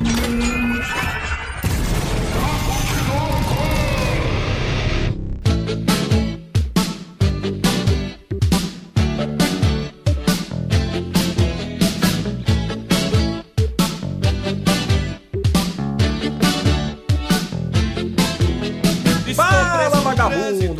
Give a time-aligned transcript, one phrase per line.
[0.00, 0.57] Thank you.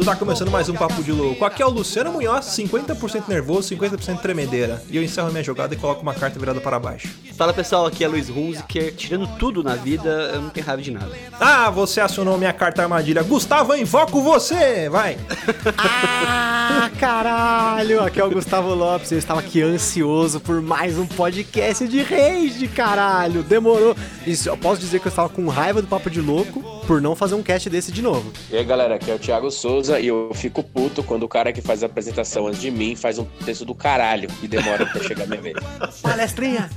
[0.08, 1.44] Tá começando mais um Papo de Louco.
[1.44, 4.82] Aqui é o Luciano Munhoz, 50% nervoso, 50% tremedeira.
[4.88, 7.10] E eu encerro minha jogada e coloco uma carta virada para baixo.
[7.36, 8.94] Fala pessoal, aqui é Luiz Hunziker.
[8.94, 11.14] Tirando tudo na vida, eu não tenho raiva de nada.
[11.38, 13.22] Ah, você acionou minha carta armadilha.
[13.22, 14.88] Gustavo, eu invoco você!
[14.88, 15.18] Vai!
[15.76, 18.02] ah, caralho!
[18.02, 19.12] Aqui é o Gustavo Lopes.
[19.12, 23.42] Eu estava aqui ansioso por mais um podcast de rage, caralho!
[23.42, 23.94] Demorou.
[24.26, 27.14] Isso, eu posso dizer que eu estava com raiva do Papo de Louco por não
[27.14, 28.32] fazer um cast desse de novo.
[28.50, 31.52] E aí, galera, aqui é o Thiago Souza e eu fico puto quando o cara
[31.52, 35.00] que faz a apresentação antes de mim faz um texto do caralho e demora até
[35.00, 35.56] chegar a minha vez.
[36.02, 36.70] Palestrinha!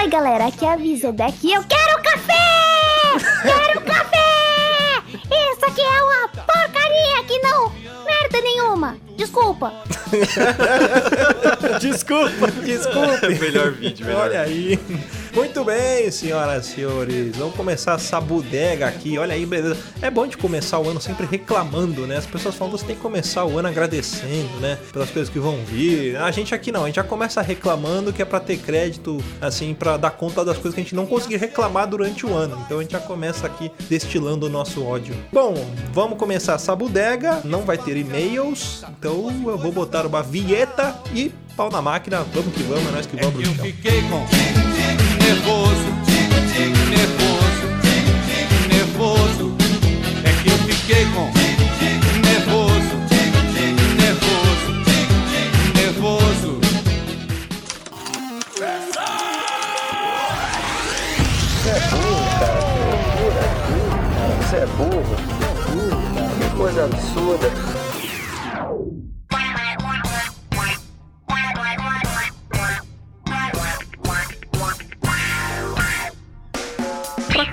[0.00, 2.34] Oi, galera, aqui é a Visedeck e eu quero café!
[3.42, 4.18] Quero café!
[5.12, 7.72] Isso aqui é uma porcaria que não
[8.04, 9.07] merda nenhuma!
[9.18, 9.72] Desculpa!
[11.80, 13.28] desculpa, desculpa!
[13.28, 14.28] melhor vídeo, melhor.
[14.28, 14.78] Olha aí.
[15.34, 17.36] Muito bem, senhoras e senhores.
[17.36, 19.18] Vamos começar essa bodega aqui.
[19.18, 19.76] Olha aí, beleza.
[20.00, 22.16] É bom de começar o ano sempre reclamando, né?
[22.16, 24.78] As pessoas falam, você tem que começar o ano agradecendo, né?
[24.92, 26.16] Pelas coisas que vão vir.
[26.16, 29.74] A gente aqui não, a gente já começa reclamando que é para ter crédito, assim,
[29.74, 32.60] para dar conta das coisas que a gente não conseguir reclamar durante o ano.
[32.64, 35.14] Então a gente já começa aqui destilando o nosso ódio.
[35.32, 35.54] Bom,
[35.92, 37.40] vamos começar essa bodega.
[37.44, 42.24] Não vai ter e-mails, então eu vou botar uma vinheta e pau na máquina.
[42.34, 43.40] Vamos que vamos, é nós que vamos.
[43.40, 44.26] É que eu fiquei com
[45.24, 45.88] nervoso,
[46.90, 47.66] nervoso,
[48.68, 49.56] nervoso.
[50.24, 51.30] É que eu fiquei com
[52.26, 52.96] nervoso,
[53.96, 54.72] nervoso,
[55.74, 56.60] nervoso.
[61.64, 62.60] Você é burro, cara.
[64.42, 65.04] Você é burro.
[65.08, 66.28] Você é burro, cara.
[66.38, 67.87] Que coisa absurda.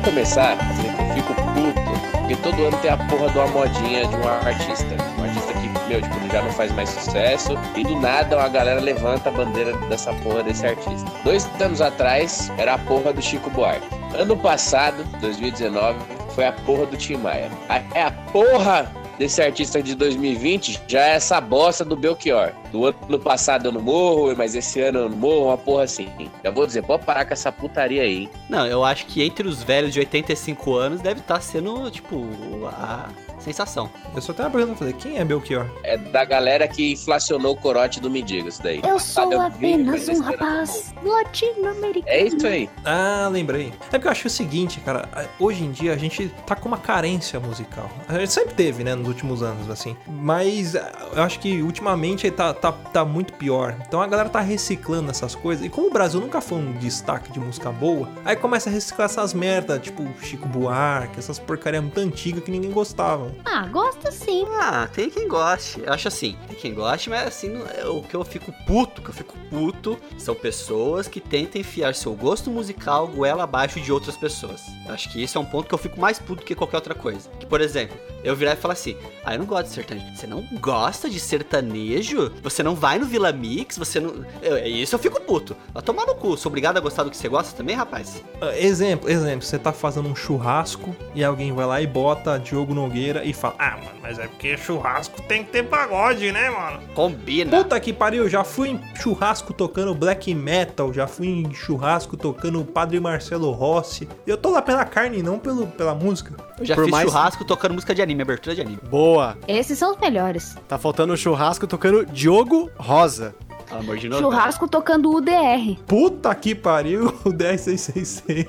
[0.00, 0.56] começar
[1.00, 4.96] eu fico puto, porque todo ano tem a porra de uma modinha de um artista.
[5.18, 7.52] Um artista que, meu, tipo, já não faz mais sucesso.
[7.76, 11.10] E do nada uma galera levanta a bandeira dessa porra desse artista.
[11.24, 13.86] Dois anos atrás era a porra do Chico Buarque.
[14.14, 15.98] Ano passado, 2019,
[16.34, 17.50] foi a porra do Tim Maia.
[17.94, 22.52] É a porra desse artista de 2020 já é essa bosta do Belchior.
[22.72, 26.08] Do ano passado eu não morro, mas esse ano eu não morro, uma porra assim.
[26.42, 28.30] Já vou dizer, pode parar com essa putaria aí.
[28.48, 32.24] Não, eu acho que entre os velhos de 85 anos deve estar tá sendo, tipo,
[32.72, 33.10] a
[33.40, 33.90] sensação.
[34.14, 35.66] Eu só tenho uma pergunta pra fazer: quem é Belchior?
[35.82, 38.80] É da galera que inflacionou o corote do mendigo, isso daí.
[38.86, 42.04] Eu sou ah, apenas um rapaz latino-americano.
[42.06, 42.68] É isso aí.
[42.84, 43.72] Ah, lembrei.
[43.88, 46.78] É porque eu acho o seguinte, cara, hoje em dia a gente tá com uma
[46.78, 47.90] carência musical.
[48.08, 49.96] A gente sempre teve, né, nos últimos anos, assim.
[50.06, 53.76] Mas eu acho que ultimamente tá, tá, tá muito pior.
[53.86, 55.64] Então a galera tá reciclando essas coisas.
[55.64, 59.06] E como o Brasil nunca foi um destaque de música boa, aí começa a reciclar
[59.06, 63.29] essas merdas, tipo Chico Buarque, essas porcaria muito antigas que ninguém gostava.
[63.44, 64.44] Ah, gosto sim.
[64.60, 65.80] Ah, tem quem goste.
[65.84, 67.52] Eu acho assim, tem quem goste, mas assim,
[67.88, 72.14] o que eu fico puto, que eu fico puto, são pessoas que tentam enfiar seu
[72.14, 74.62] gosto musical goela abaixo de outras pessoas.
[74.86, 76.94] Eu acho que esse é um ponto que eu fico mais puto que qualquer outra
[76.94, 77.28] coisa.
[77.38, 80.16] Que, por exemplo, eu virar e falar assim: ah, eu não gosto de sertanejo.
[80.16, 82.32] Você não gosta de sertanejo?
[82.42, 83.78] Você não vai no Vila Mix?
[83.78, 84.24] Você não.
[84.42, 85.56] Eu, isso eu fico puto.
[85.72, 86.36] Vai tomar no cu.
[86.36, 88.22] Sou obrigado a gostar do que você gosta também, rapaz?
[88.40, 92.74] Ah, Exemplo, exemplo, você tá fazendo um churrasco e alguém vai lá e bota Diogo
[92.74, 96.80] Nogueira e fala: Ah, mano, mas é porque churrasco tem que ter pagode, né, mano?
[96.94, 97.56] Combina.
[97.58, 102.64] Puta que pariu, já fui em churrasco tocando black metal, já fui em churrasco tocando
[102.64, 104.08] Padre Marcelo Rossi.
[104.26, 106.34] Eu tô lá pela carne, não pelo, pela música.
[106.58, 108.78] Eu já por fiz mais- churrasco tocando música de anime, abertura de anime.
[108.90, 109.36] Boa.
[109.48, 110.56] Esses são os melhores.
[110.68, 113.34] Tá faltando o churrasco tocando Diogo Rosa.
[113.68, 114.22] Pelo amor de novo.
[114.22, 115.76] Churrasco tocando UDR.
[115.86, 118.46] Puta que pariu, o 10666.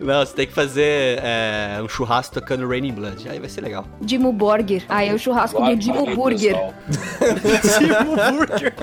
[0.00, 3.28] Não, você tem que fazer é, um churrasco tocando Raining Blood.
[3.28, 3.84] Aí vai ser legal.
[4.00, 4.84] Dimo Burger.
[4.88, 6.56] Aí é o churrasco do Dimo Burger.
[6.56, 6.74] pessoal.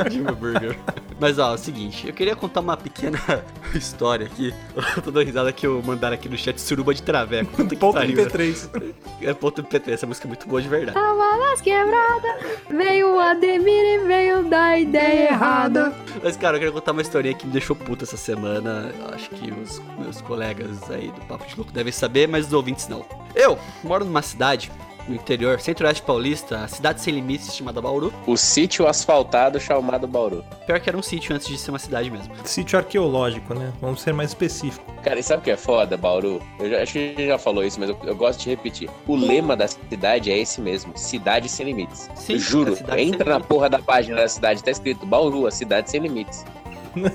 [0.11, 0.77] Jimmy Burger.
[1.25, 3.17] Mas ó, é o seguinte, eu queria contar uma pequena
[3.73, 4.53] história aqui.
[4.95, 7.51] Eu tô dando risada que eu mandaram aqui no chat suruba de traveco.
[7.51, 8.15] Puta Ponto pariu.
[8.15, 8.93] MP3.
[9.23, 10.93] É ponto MP3, essa música é muito boa de verdade.
[10.93, 12.31] Tava nas quebradas.
[12.69, 15.91] Veio o Ademir e veio da ideia errada.
[16.23, 18.93] Mas, cara, eu queria contar uma historinha que me deixou puta essa semana.
[18.99, 22.53] Eu Acho que os meus colegas aí do Papo de Louco devem saber, mas os
[22.53, 23.03] ouvintes não.
[23.33, 24.71] Eu moro numa cidade
[25.07, 28.13] no interior, centro-oeste paulista, a cidade sem limites chamada Bauru.
[28.25, 30.43] O sítio asfaltado chamado Bauru.
[30.65, 32.33] Pior que era um sítio antes de ser uma cidade mesmo.
[32.43, 33.71] Sítio arqueológico, né?
[33.81, 34.93] Vamos ser mais específicos.
[35.03, 36.41] Cara, e sabe o que é foda, Bauru?
[36.59, 38.89] Eu já, acho que a gente já falou isso, mas eu, eu gosto de repetir.
[39.07, 42.09] O lema da cidade é esse mesmo: Cidade sem limites.
[42.15, 43.47] Sim, eu juro, entra na limites.
[43.47, 46.43] porra da página da cidade, tá escrito Bauru, a cidade sem limites.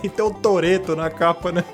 [0.03, 1.65] E tem o Toreto na capa, né?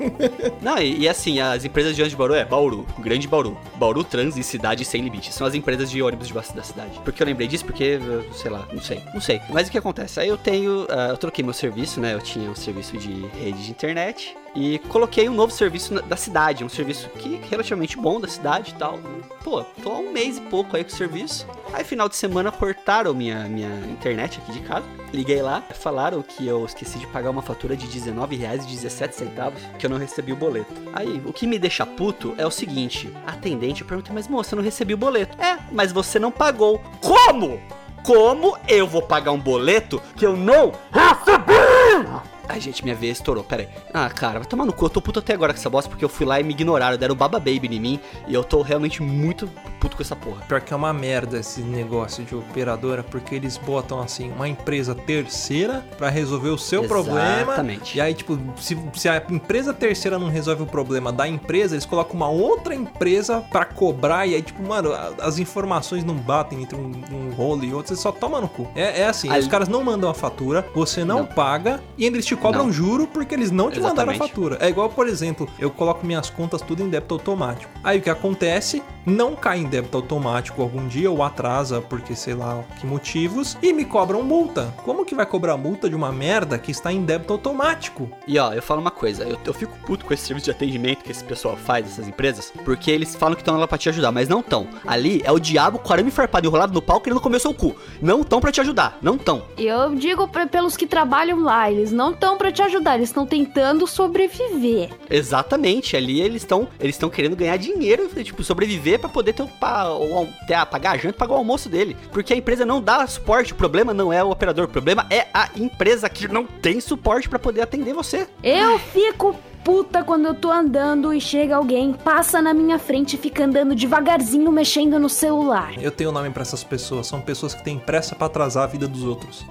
[0.63, 4.05] Não, e, e assim, as empresas de ônibus de Bauru é Bauru, Grande Bauru, Bauru
[4.05, 5.35] Trans e Cidade Sem Limites.
[5.35, 7.01] São as empresas de ônibus de da cidade.
[7.01, 7.65] Por que eu lembrei disso?
[7.65, 7.99] Porque,
[8.33, 9.41] sei lá, não sei, não sei.
[9.49, 10.21] Mas o que acontece?
[10.21, 12.15] Aí eu tenho, ah, eu troquei meu serviço, né?
[12.15, 16.65] Eu tinha um serviço de rede de internet e coloquei um novo serviço da cidade,
[16.65, 18.99] um serviço que relativamente bom da cidade e tal.
[19.45, 21.47] Pô, tô há um mês e pouco aí com o serviço.
[21.73, 24.87] Aí final de semana cortaram minha, minha internet aqui de casa.
[25.13, 29.99] Liguei lá, falaram que eu esqueci de pagar uma fatura de R$19,17, que eu não
[29.99, 30.73] recebi o boleto.
[30.93, 34.65] Aí, o que me deixa puto é o seguinte: atendente pergunta, mas moça, eu não
[34.65, 35.41] recebi o boleto.
[35.41, 36.83] É, mas você não pagou.
[37.01, 37.61] Como?
[38.03, 42.36] Como eu vou pagar um boleto que eu não recebi?
[42.57, 43.69] Ai, gente, minha veia estourou, pera aí.
[43.93, 46.03] Ah, cara, vai tomar no cu, eu tô puto até agora com essa bosta, porque
[46.03, 49.03] eu fui lá e me ignoraram, deram baba baby em mim, e eu tô realmente
[49.03, 49.47] muito
[49.87, 50.43] puto com essa porra.
[50.49, 54.95] Pior que é uma merda esse negócio de operadora, porque eles botam assim uma empresa
[54.95, 57.43] terceira pra resolver o seu problema.
[57.43, 57.97] Exatamente.
[57.97, 61.87] E aí, tipo, se, se a empresa terceira não resolve o problema da empresa, eles
[61.87, 64.27] colocam uma outra empresa pra cobrar.
[64.27, 64.91] E aí, tipo, mano,
[65.21, 68.67] as informações não batem entre um, um rolo e outro, você só toma no cu.
[68.75, 71.27] É, é assim, Ali- os caras não mandam a fatura, você não, Não.
[71.27, 72.73] paga e ainda eles te cobram Não.
[72.73, 74.31] juro porque eles não te mandaram a Exatamente.
[74.31, 74.59] fatura.
[74.61, 77.71] É igual, por exemplo, eu coloco minhas contas tudo em débito automático.
[77.85, 78.83] Aí o que acontece?
[79.05, 83.73] Não cai em débito automático algum dia ou atrasa porque sei lá que motivos e
[83.73, 84.73] me cobram multa.
[84.85, 88.09] Como que vai cobrar multa de uma merda que está em débito automático?
[88.27, 91.03] E ó, eu falo uma coisa, eu, eu fico puto com esse serviço de atendimento
[91.05, 94.13] que esse pessoal faz, essas empresas, porque eles falam que estão lá pra te ajudar,
[94.13, 94.67] mas não estão.
[94.87, 97.75] Ali é o diabo com arame farpado enrolado no pau querendo comer seu cu.
[98.01, 99.43] Não estão pra te ajudar, não estão.
[99.59, 103.27] Eu digo pra- pelos que trabalham lá, eles não estão pra te ajudar, eles estão
[103.27, 104.91] tentando sobreviver.
[105.11, 109.47] Exatamente, ali eles estão eles estão querendo ganhar dinheiro, tipo, sobreviver pra poder ter, o,
[109.59, 111.97] pa, o, al- ter a, pagar a janta, pagar o almoço dele.
[112.13, 115.27] Porque a empresa não dá suporte, o problema não é o operador, o problema é
[115.35, 118.29] a empresa que não tem suporte pra poder atender você.
[118.43, 119.35] Eu fico
[119.67, 123.75] puta quando eu tô andando e chega alguém, passa na minha frente e fica andando
[123.75, 125.73] devagarzinho mexendo no celular.
[125.83, 128.87] Eu tenho nome pra essas pessoas, são pessoas que têm pressa pra atrasar a vida
[128.87, 129.45] dos outros.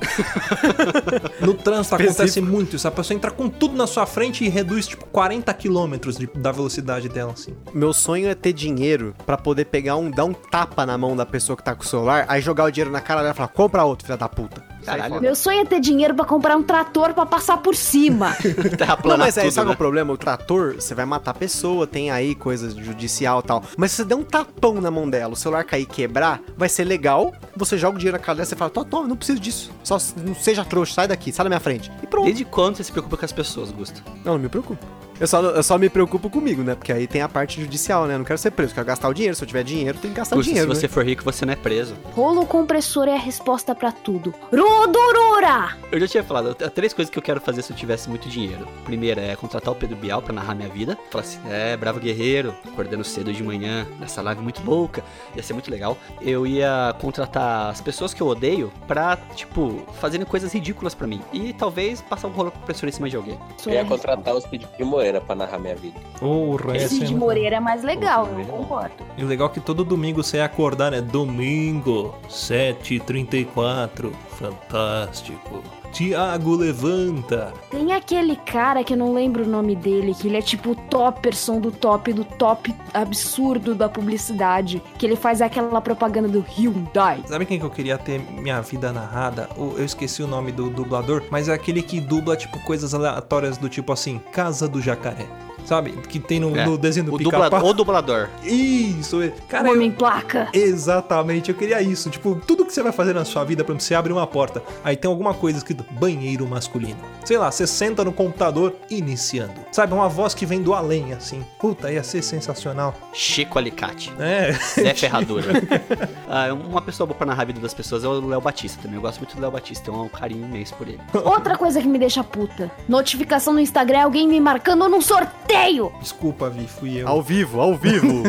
[1.42, 4.88] no trânsito acontece muito isso, a pessoa entra com tudo na sua frente e reduz
[4.88, 7.54] tipo 40 quilômetros de- da velocidade dela assim.
[7.74, 11.26] Meu sonho é ter dinheiro pra poder pegar um, dar um tapa na mão da
[11.26, 13.50] pessoa que tá com o celular, aí jogar o dinheiro na cara dela e falar,
[13.50, 14.64] compra outro, filha da puta.
[14.86, 18.36] Caralho, Meu sonho é ter dinheiro pra comprar um trator pra passar por cima.
[19.04, 19.74] Não, mas aí, tudo, sabe né?
[19.74, 20.14] o problema?
[20.14, 23.64] O trator, você vai matar a pessoa, tem aí coisas judicial e tal.
[23.78, 26.70] Mas se você der um tapão na mão dela, o celular cair e quebrar, vai
[26.70, 27.34] ser legal.
[27.56, 29.72] Você joga o dinheiro na cara dela, você fala, toma, toma, não preciso disso.
[29.84, 31.92] Só não seja trouxa, sai daqui, sai da minha frente.
[32.04, 32.26] E pronto.
[32.26, 34.04] Desde quando você se preocupa com as pessoas, Gusto?
[34.24, 34.86] Não, não me preocupo.
[35.20, 36.76] Eu só, eu só me preocupo comigo, né?
[36.76, 38.16] Porque aí tem a parte judicial, né?
[38.16, 39.34] Eu não quero ser preso, quero gastar o dinheiro.
[39.36, 40.74] Se eu tiver dinheiro, tem que gastar o Gusto, se dinheiro.
[40.74, 40.94] você né?
[40.94, 41.96] for rico, você não é preso.
[42.14, 44.34] Rolo compressor é a resposta pra tudo.
[44.52, 45.78] Rudurura!
[45.90, 48.28] Eu já tinha falado, há três coisas que eu quero fazer se eu tivesse muito
[48.28, 48.68] dinheiro.
[48.84, 50.98] Primeira é contratar o Pedro Bial pra narrar minha vida.
[51.10, 55.02] Falar assim, é, bravo guerreiro, acordando cedo de manhã, nessa live muito louca,
[55.34, 55.98] ia ser muito legal.
[56.22, 61.22] Eu ia contratar as pessoas que eu odeio pra, tipo, fazerem coisas ridículas pra mim.
[61.32, 63.40] E talvez passar um rolo compressor em cima de alguém.
[63.66, 66.00] Eu ia contratar o Speed Moreira Moreira pra narrar minha vida.
[66.20, 68.96] Porra, Cid é- Moreira é mais legal, eu é concordo.
[69.16, 71.00] E o legal é que todo domingo você ia acordar, né?
[71.02, 74.12] Domingo, 7h34.
[74.30, 75.62] Fantástico.
[75.96, 77.54] Tiago levanta.
[77.72, 80.76] Tem aquele cara que eu não lembro o nome dele, que ele é tipo o
[80.76, 84.84] topperson do top do top absurdo da publicidade.
[84.98, 87.24] Que ele faz aquela propaganda do Hyundai.
[87.26, 89.48] Sabe quem que eu queria ter minha vida narrada?
[89.56, 93.70] Eu esqueci o nome do dublador, mas é aquele que dubla, tipo, coisas aleatórias do
[93.70, 95.45] tipo assim, Casa do Jacaré.
[95.66, 95.92] Sabe?
[95.92, 97.70] Que tem no, É, no desenho do O, dubla, pica-pau.
[97.70, 98.30] o dublador.
[98.44, 99.30] Isso, é.
[99.50, 99.68] cara.
[99.70, 100.48] eu- Homem placa.
[100.54, 102.10] Exatamente, eu queria isso.
[102.10, 104.62] Tipo, tudo que você vai fazer na sua vida, por exemplo, você abre uma porta,
[104.84, 107.00] aí tem alguma coisa escrito banheiro masculino.
[107.26, 109.54] Sei lá, você senta no computador iniciando.
[109.72, 111.44] Sabe, uma voz que vem do além, assim.
[111.60, 112.94] Puta, ia ser sensacional.
[113.12, 114.14] Chico Alicate.
[114.20, 114.52] É.
[114.54, 115.46] Zé Ferradura.
[116.30, 118.98] ah, uma pessoa boa pra narrar a vida das pessoas é o Léo Batista também.
[118.98, 121.00] Eu gosto muito do Léo Batista, tenho um carinho imenso por ele.
[121.24, 122.70] Outra coisa que me deixa puta.
[122.88, 125.55] Notificação no Instagram, alguém me marcando num sorteio.
[126.00, 127.08] Desculpa, Vi, fui eu.
[127.08, 128.24] Ao vivo, ao vivo.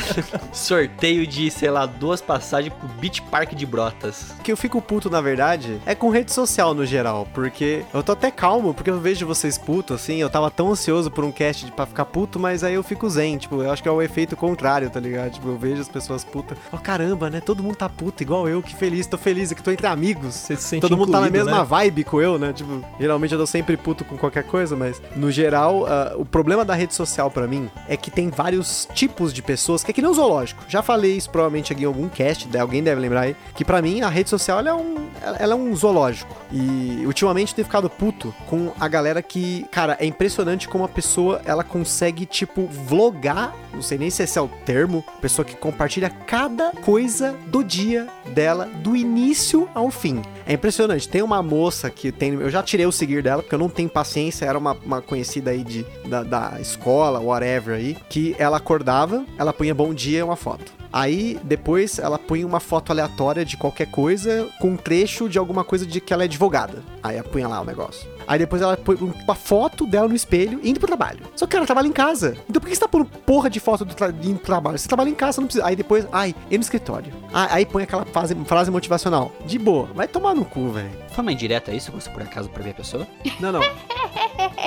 [0.52, 4.30] Sorteio de, sei lá, duas passagens pro Beach Park de Brotas.
[4.38, 7.26] O que eu fico puto, na verdade, é com rede social no geral.
[7.34, 10.16] Porque eu tô até calmo, porque eu vejo vocês puto, assim.
[10.16, 13.08] Eu tava tão ansioso por um cast de- pra ficar puto, mas aí eu fico
[13.08, 13.38] zen.
[13.38, 15.30] Tipo, eu acho que é o efeito contrário, tá ligado?
[15.32, 16.56] Tipo, eu vejo as pessoas putas.
[16.72, 17.40] Oh, caramba, né?
[17.40, 18.62] Todo mundo tá puto, igual eu.
[18.62, 20.34] Que feliz, tô feliz aqui, tô entre amigos.
[20.34, 21.64] Você se sente Todo mundo tá na mesma né?
[21.64, 22.52] vibe com eu, né?
[22.52, 26.61] Tipo, geralmente eu tô sempre puto com qualquer coisa, mas no geral, ah, o problema
[26.64, 30.02] da rede social pra mim é que tem vários tipos de pessoas, que é que
[30.02, 30.64] nem um zoológico.
[30.68, 32.60] Já falei isso provavelmente aqui em algum cast, né?
[32.60, 35.74] alguém deve lembrar aí, que pra mim a rede social é um, ela é um
[35.74, 36.34] zoológico.
[36.50, 40.88] E ultimamente eu tenho ficado puto com a galera que, cara, é impressionante como a
[40.88, 45.56] pessoa ela consegue, tipo, vlogar, não sei nem se esse é o termo, pessoa que
[45.56, 50.22] compartilha cada coisa do dia dela, do início ao fim.
[50.46, 51.08] É impressionante.
[51.08, 52.34] Tem uma moça que tem.
[52.34, 54.44] Eu já tirei o seguir dela, porque eu não tenho paciência.
[54.44, 57.96] Era uma, uma conhecida aí de, da, da escola, whatever aí.
[58.08, 60.72] Que ela acordava, ela punha bom dia e uma foto.
[60.92, 65.64] Aí, depois, ela punha uma foto aleatória de qualquer coisa, com um trecho de alguma
[65.64, 66.82] coisa de que ela é advogada.
[67.02, 68.06] Aí ela punha lá o negócio.
[68.26, 71.20] Aí depois ela põe uma foto dela no espelho indo pro trabalho.
[71.34, 72.36] Só que ela trabalha em casa.
[72.48, 74.78] Então por que você tá pondo porra de foto do tra indo pro trabalho?
[74.78, 75.66] Você trabalha em casa, você não precisa.
[75.66, 77.12] Aí depois, ai, e no escritório.
[77.32, 79.32] Ah, aí põe aquela frase, frase motivacional.
[79.44, 79.88] De boa.
[79.94, 80.90] Vai tomar no cu, velho.
[81.10, 83.06] Foi uma indireta isso, você por acaso pra ver a pessoa?
[83.40, 83.62] Não, não.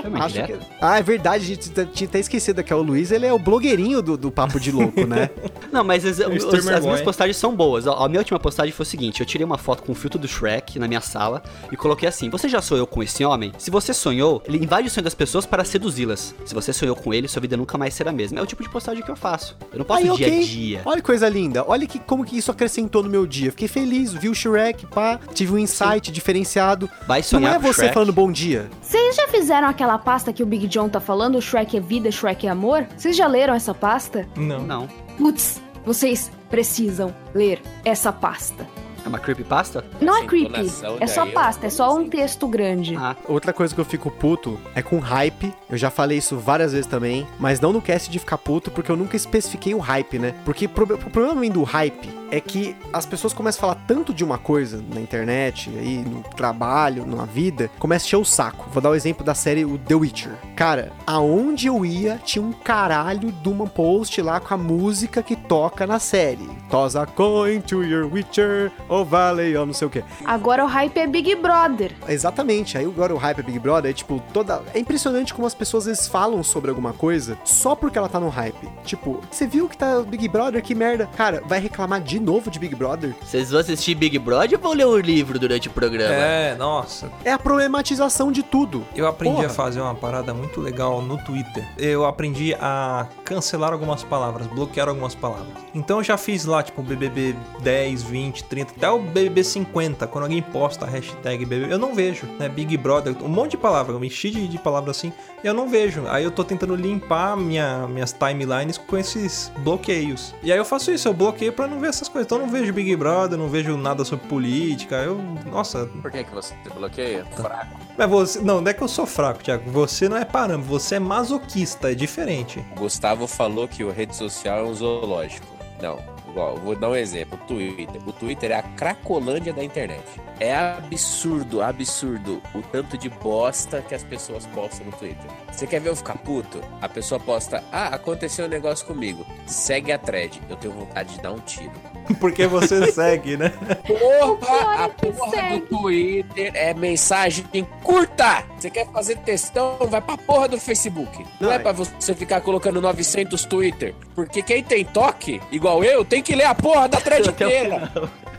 [0.05, 0.55] Uma Acho que...
[0.81, 3.39] Ah, é verdade, a gente tinha até esquecido que é o Luiz, ele é o
[3.39, 5.29] blogueirinho do, do Papo de Louco, né?
[5.71, 7.87] Não, mas as, os- streamer as minhas postagens são boas.
[7.87, 10.19] A, a minha última postagem foi o seguinte: eu tirei uma foto com o filtro
[10.19, 13.51] do Shrek na minha sala e coloquei assim: Você já sonhou com esse homem?
[13.57, 16.33] Se você sonhou, ele invade o sonho das pessoas para seduzi-las.
[16.45, 18.39] Se você sonhou com ele, sua vida nunca mais será a mesma.
[18.39, 19.57] É o tipo de postagem que eu faço.
[19.71, 20.39] Eu não posto Aí, dia ok.
[20.41, 20.81] a dia.
[20.85, 21.63] Olha que coisa linda.
[21.67, 23.51] Olha que, como que isso acrescentou no meu dia.
[23.51, 26.89] Fiquei feliz, vi o Shrek, pá, tive um insight diferenciado.
[27.07, 27.93] Vai Não sonhar é com o você Shrek.
[27.93, 28.69] falando bom dia.
[28.81, 31.41] Vocês já fizeram aquela pasta que o Big John tá falando?
[31.41, 32.87] Shrek é vida, Shrek é amor?
[32.95, 34.27] Vocês já leram essa pasta?
[34.35, 34.61] Não.
[34.61, 34.87] Não.
[35.17, 38.65] Putz, vocês precisam ler essa pasta.
[39.05, 39.85] É uma creepypasta?
[40.01, 42.95] Não é creepy, é só eu pasta, é só um texto grande.
[42.97, 45.53] Ah, Outra coisa que eu fico puto é com hype.
[45.69, 48.91] Eu já falei isso várias vezes também, mas não no cast de ficar puto, porque
[48.91, 50.33] eu nunca especifiquei o hype, né?
[50.43, 54.23] Porque pro- o problema do hype é que as pessoas começam a falar tanto de
[54.23, 58.67] uma coisa na internet, aí no trabalho, na vida, começa a encher o saco.
[58.71, 60.31] Vou dar o exemplo da série o The Witcher.
[60.55, 65.35] Cara, aonde eu ia, tinha um caralho de uma post lá com a música que
[65.35, 66.49] toca na série.
[66.69, 68.71] Toss a coin to your Witcher,
[69.01, 70.03] oh valley, oh não sei o que.
[70.25, 71.91] Agora o hype é Big Brother.
[72.07, 72.77] Exatamente.
[72.77, 74.61] Aí agora o hype é Big Brother é tipo toda.
[74.73, 78.19] É impressionante como as pessoas às vezes falam sobre alguma coisa só porque ela tá
[78.19, 78.67] no hype.
[78.83, 80.61] Tipo, você viu que tá Big Brother?
[80.61, 81.07] Que merda.
[81.15, 83.13] Cara, vai reclamar de novo de Big Brother?
[83.21, 86.13] vocês vão assistir Big Brother ou vão ler o livro durante o programa?
[86.13, 87.11] É, nossa.
[87.23, 88.85] É a problematização de tudo.
[88.95, 89.47] Eu aprendi Porra.
[89.47, 91.67] a fazer uma parada muito legal no Twitter.
[91.77, 95.53] Eu aprendi a cancelar algumas palavras, bloquear algumas palavras.
[95.73, 100.05] Então eu já fiz lá, tipo, BBB 10, 20, 30, até o BBB 50.
[100.07, 102.47] Quando alguém posta a hashtag BBB, eu não vejo, né?
[102.47, 105.11] Big Brother, um monte de palavras, eu me enchi de, de palavras assim,
[105.43, 106.03] e eu não vejo.
[106.07, 110.35] Aí eu tô tentando limpar minha, minhas timelines com esses bloqueios.
[110.43, 112.27] E aí eu faço isso, eu bloqueio pra não ver essas coisas.
[112.27, 114.97] Então eu não vejo Big Brother, não vejo nada sobre política.
[114.97, 115.19] Eu,
[115.51, 117.25] nossa, Por que, que você bloqueia?
[117.35, 117.79] Fraco.
[117.97, 118.39] mas você.
[118.39, 119.69] Não, não é que eu sou fraco, Thiago.
[119.71, 122.63] Você não é parâmetro, você é masoquista, é diferente.
[122.75, 125.47] O Gustavo falou que o rede social é um zoológico.
[125.81, 125.99] Não,
[126.35, 127.39] eu vou dar um exemplo.
[127.41, 128.01] O Twitter.
[128.05, 130.03] O Twitter é a cracolândia da internet.
[130.39, 135.25] É absurdo, absurdo o tanto de bosta que as pessoas postam no Twitter.
[135.51, 136.61] Você quer ver eu ficar puto?
[136.81, 139.25] A pessoa posta, ah, aconteceu um negócio comigo.
[139.45, 140.41] Segue a thread.
[140.49, 141.71] Eu tenho vontade de dar um tiro.
[142.19, 143.49] Porque você segue, né?
[143.87, 145.59] Porra, a que porra segue.
[145.59, 147.45] do Twitter é mensagem
[147.83, 148.43] curta.
[148.59, 151.17] Você quer fazer textão, vai pra porra do Facebook.
[151.39, 153.95] Não, Não, é é- pra você ficar colocando 900 Twitter.
[154.13, 157.91] Porque quem tem toque, igual eu, tem que ler a porra da thread inteira.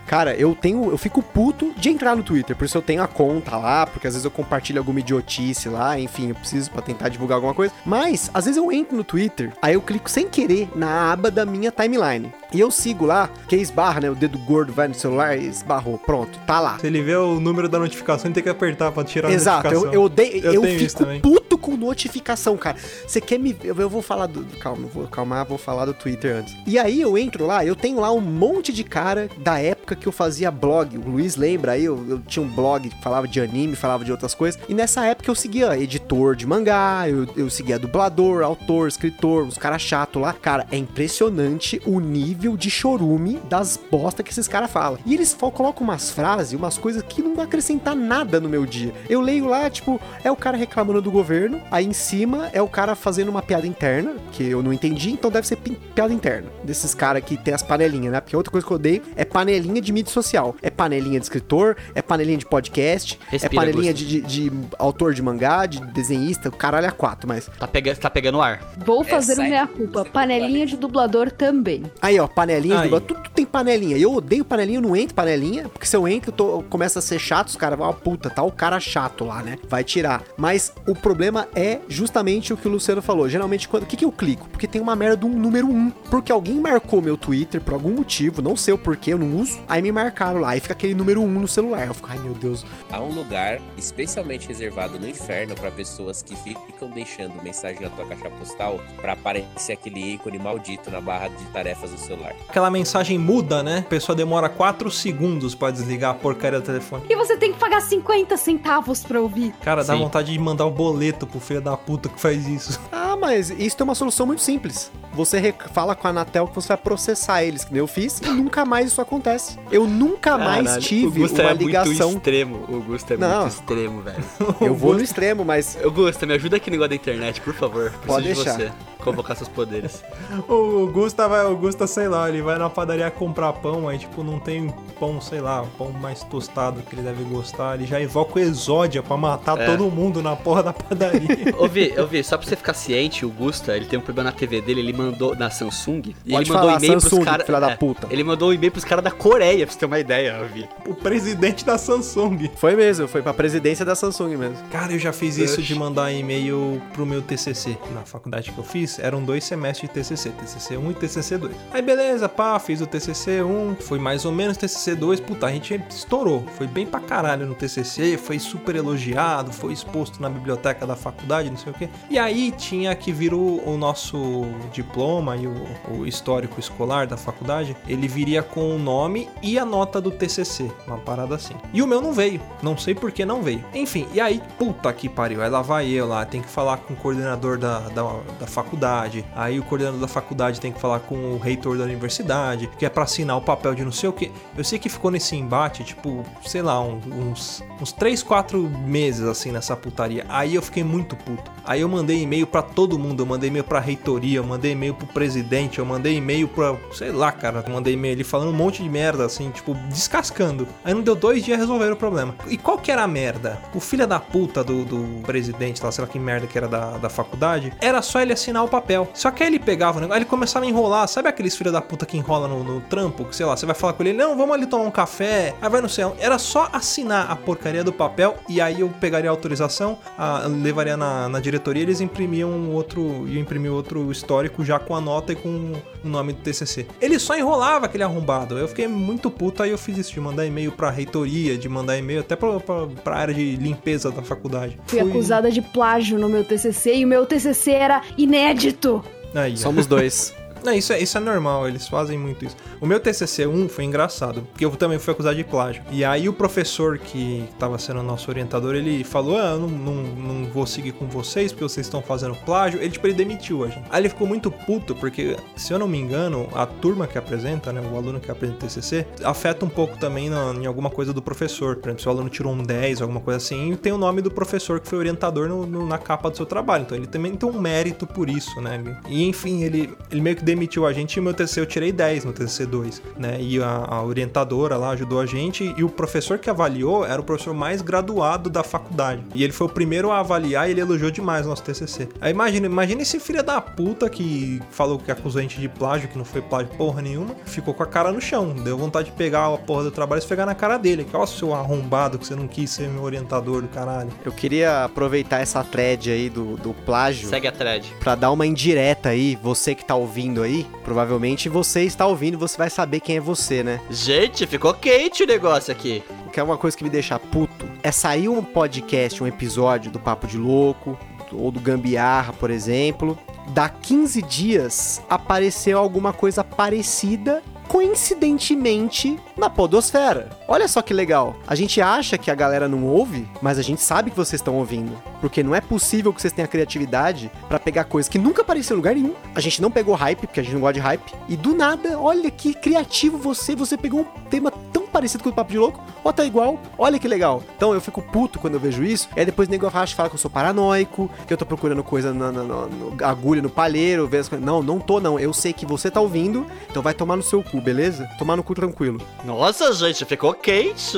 [0.07, 0.91] Cara, eu tenho.
[0.91, 4.07] Eu fico puto de entrar no Twitter, por isso eu tenho a conta lá, porque
[4.07, 7.75] às vezes eu compartilho alguma idiotice lá, enfim, eu preciso pra tentar divulgar alguma coisa.
[7.85, 11.45] Mas, às vezes eu entro no Twitter, aí eu clico sem querer na aba da
[11.45, 12.33] minha timeline.
[12.57, 14.11] E eu sigo lá, que esbarra, né?
[14.11, 15.99] O dedo gordo vai no celular e esbarrou.
[15.99, 16.79] Pronto, tá lá.
[16.79, 19.67] Se ele vê o número da notificação, ele tem que apertar pra tirar a Exato,
[19.67, 19.93] eu, notificação.
[19.95, 20.45] eu odeio.
[20.47, 22.79] Eu Eu, fico puto com notificação, cara.
[23.07, 23.55] Você quer me.
[23.63, 24.43] Eu, eu vou falar do.
[24.59, 26.55] Calma, vou calmar, vou falar do Twitter antes.
[26.67, 30.07] E aí eu entro lá, eu tenho lá um monte de cara da época que
[30.09, 30.97] eu fazia blog.
[30.99, 34.11] O Luiz lembra aí, eu, eu tinha um blog que falava de anime, falava de
[34.11, 34.61] outras coisas.
[34.69, 39.59] E nessa época eu seguia editor de mangá, eu, eu seguia dublador, autor, escritor, os
[39.59, 40.33] caras chatos lá.
[40.33, 44.99] Cara, é impressionante o nível de chorume das bosta que esses caras falam.
[45.05, 48.93] E eles colocam umas frases, umas coisas que não vai acrescentar nada no meu dia.
[49.09, 52.69] Eu leio lá, tipo, é o cara reclamando do governo, aí em cima é o
[52.69, 56.49] cara fazendo uma piada interna, que eu não entendi, então deve ser pi- piada interna.
[56.65, 58.21] Desses caras que tem as panelinhas, né?
[58.21, 60.55] Porque outra coisa que eu odeio é panelinha de mídia social.
[60.63, 65.15] É panelinha de escritor, é panelinha de podcast, Respira, é panelinha de, de- de autor
[65.15, 67.49] de mangá, de desenhista, o caralho é quatro, mas.
[67.59, 68.61] Tá, pega, tá pegando ar.
[68.85, 70.05] Vou fazer é- meia-culpa.
[70.05, 71.85] Panelinha de dublador também.
[72.01, 72.89] Aí, ó, panelinha, Aí.
[72.91, 73.97] tudo, tudo tem panelinha.
[73.97, 77.03] Eu odeio panelinha, eu não entro panelinha, porque se eu entro, eu tô, começa a
[77.03, 79.59] ser chato, os caras vão, ah, puta, tá o cara chato lá, né?
[79.69, 80.23] Vai tirar.
[80.37, 83.29] Mas o problema é justamente o que o Luciano falou.
[83.29, 83.83] Geralmente, quando.
[83.85, 84.49] O que, que eu clico?
[84.49, 85.91] Porque tem uma merda de um número 1.
[86.11, 89.59] Porque alguém marcou meu Twitter por algum motivo, não sei o porquê, eu não uso.
[89.69, 90.51] Aí me marcaram lá.
[90.51, 91.87] Aí fica aquele número 1 no celular.
[91.87, 92.65] Eu fico, ai meu Deus.
[92.91, 98.07] Há um lugar especialmente reservado no inferno pra pessoas que ficam deixando mensagem na tua
[98.07, 102.35] caixa postal pra aparecer aquele ícone maldito na barra de tarefas do celular.
[102.49, 103.79] Aquela mensagem muda, né?
[103.79, 107.05] A pessoa demora 4 segundos pra desligar a porcaria do telefone.
[107.09, 109.53] E você tem que pagar 50 centavos pra ouvir.
[109.63, 110.01] Cara, dá Sim.
[110.01, 112.81] vontade de mandar o boleto pro filho da puta que faz isso.
[112.93, 114.91] Ah, mas isso tem uma solução muito simples.
[115.17, 118.27] Você fala com a Anatel que você vai processar eles, que nem eu fiz, e
[118.29, 119.59] nunca mais isso acontece.
[119.71, 122.11] Eu nunca mais tive o Gusta uma é muito ligação.
[122.13, 122.65] extremo.
[122.69, 123.41] O Gusta é Não.
[123.41, 124.25] muito extremo, velho.
[124.61, 127.55] Eu vou no extremo, mas Ô, Gusta, me ajuda aqui no negócio da internet, por
[127.55, 127.91] favor.
[127.91, 128.53] Preciso Pode de deixar.
[128.57, 128.73] você.
[129.03, 130.03] Convocar seus poderes.
[130.49, 134.23] O Gusta vai, o Gusta, sei lá, ele vai na padaria comprar pão, aí tipo,
[134.23, 138.39] não tem pão, sei lá, pão mais tostado que ele deve gostar, ele já evoca
[138.39, 139.67] o Exódia pra matar É.
[139.67, 141.29] todo mundo na porra da padaria.
[141.59, 144.31] Ô, Vi, ô, Vi, só pra você ficar ciente, o Gusta, ele tem um problema
[144.31, 146.15] na TV dele, ele mandou na Samsung.
[146.25, 147.47] E Pode ele mandou um e-mail pros caras.
[147.47, 148.07] filha da puta.
[148.11, 150.69] Ele mandou um e-mail pros caras da Coreia, pra você ter uma ideia, Vi.
[150.87, 152.51] o presidente da Samsung.
[152.57, 154.57] foi mesmo, foi pra presidência da Samsung mesmo.
[154.71, 157.77] Cara, eu já fiz isso de mandar e-mail pro meu TCC.
[157.95, 161.55] Na faculdade que eu fiz, eram dois semestres de TCC, TCC 1 e TCC 2.
[161.73, 165.51] Aí beleza, pá, fiz o TCC 1, foi mais ou menos TCC 2, puta, a
[165.53, 166.45] gente estourou.
[166.57, 171.51] Foi bem pra caralho no TCC, foi super elogiado, foi exposto na biblioteca da faculdade,
[171.51, 171.89] não sei o quê.
[172.11, 177.17] E aí tinha que vir o, o nosso diploma e o, o histórico escolar da
[177.17, 181.55] faculdade, ele viria com o nome e a nota do TCC, uma parada assim.
[181.73, 183.65] E o meu não veio, não sei por que não veio.
[183.75, 186.95] Enfim, e aí, puta que pariu, aí lá vai eu lá, tem que falar com
[186.95, 191.33] o coordenador da, da, da faculdade, aí o coordenador da faculdade tem que falar com
[191.35, 194.31] o reitor da universidade, que é pra assinar o papel de não sei o que.
[194.57, 199.53] Eu sei que ficou nesse embate, tipo, sei lá, uns, uns 3, 4 meses assim
[199.53, 200.25] nessa putaria.
[200.29, 201.51] Aí eu fiquei muito puto.
[201.65, 204.86] Aí eu mandei e-mail pra todo mundo, eu mandei e-mail pra reitoria, eu mandei e-mail
[204.95, 208.83] pro presidente, eu mandei e-mail pra, sei lá, cara, mandei e-mail ali falando um monte
[208.83, 210.67] de merda, assim, tipo, descascando.
[210.85, 212.35] Aí não deu dois dias resolveram o problema.
[212.49, 213.59] E qual que era a merda?
[213.75, 216.99] O filho da puta do, do presidente, lá, sei lá que merda que era da,
[216.99, 219.09] da faculdade, era só ele assinar o papel.
[219.15, 221.73] Só que aí ele pegava o negócio, aí ele começava a enrolar, sabe aqueles filhos
[221.73, 224.13] da puta que enrola no, no trampo, que sei lá, você vai falar com ele,
[224.13, 226.17] não, vamos ali tomar um café, aí vai no céu.
[226.19, 230.97] Era só assinar a porcaria do papel e aí eu pegaria a autorização, a- levaria
[230.97, 235.37] na, na diretoria, eles imprimiam outro, ia imprimir outro histórico já com a nota e
[235.37, 235.73] com
[236.05, 236.87] o nome do TCC.
[237.01, 238.59] Ele só enrolava aquele arrombado.
[238.59, 241.97] Eu fiquei muito puto, aí eu fiz isso, de mandar e-mail pra reitoria, de mandar
[241.97, 244.79] e-mail até pra, pra, pra área de limpeza da faculdade.
[244.87, 249.03] Fui acusada de plágio no meu TCC e o meu TCC era inédito.
[249.35, 249.57] Aí, ó.
[249.57, 250.35] Somos dois.
[250.75, 252.57] Isso é, isso é normal, eles fazem muito isso.
[252.81, 255.83] O meu TCC1 foi engraçado, porque eu também fui acusado de plágio.
[255.91, 259.95] E aí o professor que estava sendo nosso orientador, ele falou, ah, eu não, não,
[259.95, 262.81] não vou seguir com vocês porque vocês estão fazendo plágio.
[262.81, 263.85] Ele, tipo, ele demitiu a gente.
[263.91, 267.73] Aí ele ficou muito puto, porque, se eu não me engano, a turma que apresenta,
[267.73, 271.13] né, o aluno que apresenta o TCC, afeta um pouco também na- em alguma coisa
[271.13, 271.77] do professor.
[271.77, 274.31] Por exemplo, se o aluno tirou um 10, alguma coisa assim, tem o nome do
[274.31, 276.83] professor que foi orientador no- no- na capa do seu trabalho.
[276.83, 278.83] Então ele também tem um mérito por isso, né?
[279.09, 280.56] E enfim, ele, ele meio que demitiu
[280.87, 283.37] a gente e meu TCC eu tirei 10 no TCC 2, né?
[283.41, 287.25] E a, a orientadora lá ajudou a gente e o professor que avaliou era o
[287.25, 289.23] professor mais graduado da faculdade.
[289.35, 292.09] E ele foi o primeiro a avaliar e ele elogiou demais o nosso TCC.
[292.21, 296.09] Aí imagina, imagina esse filho da puta que falou que acusou a gente de plágio,
[296.09, 298.55] que não foi plágio porra nenhuma, ficou com a cara no chão.
[298.55, 301.05] Deu vontade de pegar a porra do trabalho e esfregar na cara dele.
[301.05, 304.11] Que, ó, seu arrombado que você não quis ser meu orientador do caralho.
[304.25, 307.93] Eu queria aproveitar essa thread aí do, do plágio Segue a thread.
[308.01, 312.57] pra dar uma indireta aí, você que tá ouvindo aí, provavelmente você está ouvindo, você
[312.57, 313.81] vai saber quem é você, né?
[313.91, 316.03] Gente, ficou quente o negócio aqui.
[316.27, 319.91] O que é uma coisa que me deixa puto é sair um podcast, um episódio
[319.91, 320.99] do Papo de Louco,
[321.33, 323.19] ou do Gambiarra, por exemplo.
[323.49, 330.31] Dá 15 dias apareceu alguma coisa parecida, coincidentemente, na Podosfera.
[330.49, 331.37] Olha só que legal.
[331.47, 334.57] A gente acha que a galera não ouve, mas a gente sabe que vocês estão
[334.57, 334.97] ouvindo.
[335.21, 338.79] Porque não é possível que vocês tenham criatividade pra pegar coisas que nunca apareceu em
[338.79, 339.15] lugar nenhum.
[339.35, 341.15] A gente não pegou hype, porque a gente não gosta de hype.
[341.29, 343.55] E do nada, olha que criativo você.
[343.55, 346.99] Você pegou um tema tão parecido com o Papo de Louco, ou tá igual, olha
[346.99, 347.43] que legal.
[347.55, 350.09] Então eu fico puto quando eu vejo isso, e aí depois o nego acha fala
[350.09, 353.51] que eu sou paranoico, que eu tô procurando coisa na, na- na- no- agulha no
[353.51, 354.45] palheiro, ver as coisas.
[354.47, 357.43] Não, não tô não, eu sei que você tá ouvindo, então vai tomar no seu
[357.43, 358.09] cu, beleza?
[358.19, 358.99] Tomar no cu tranquilo.
[359.23, 360.97] Nossa, gente, ficou quente.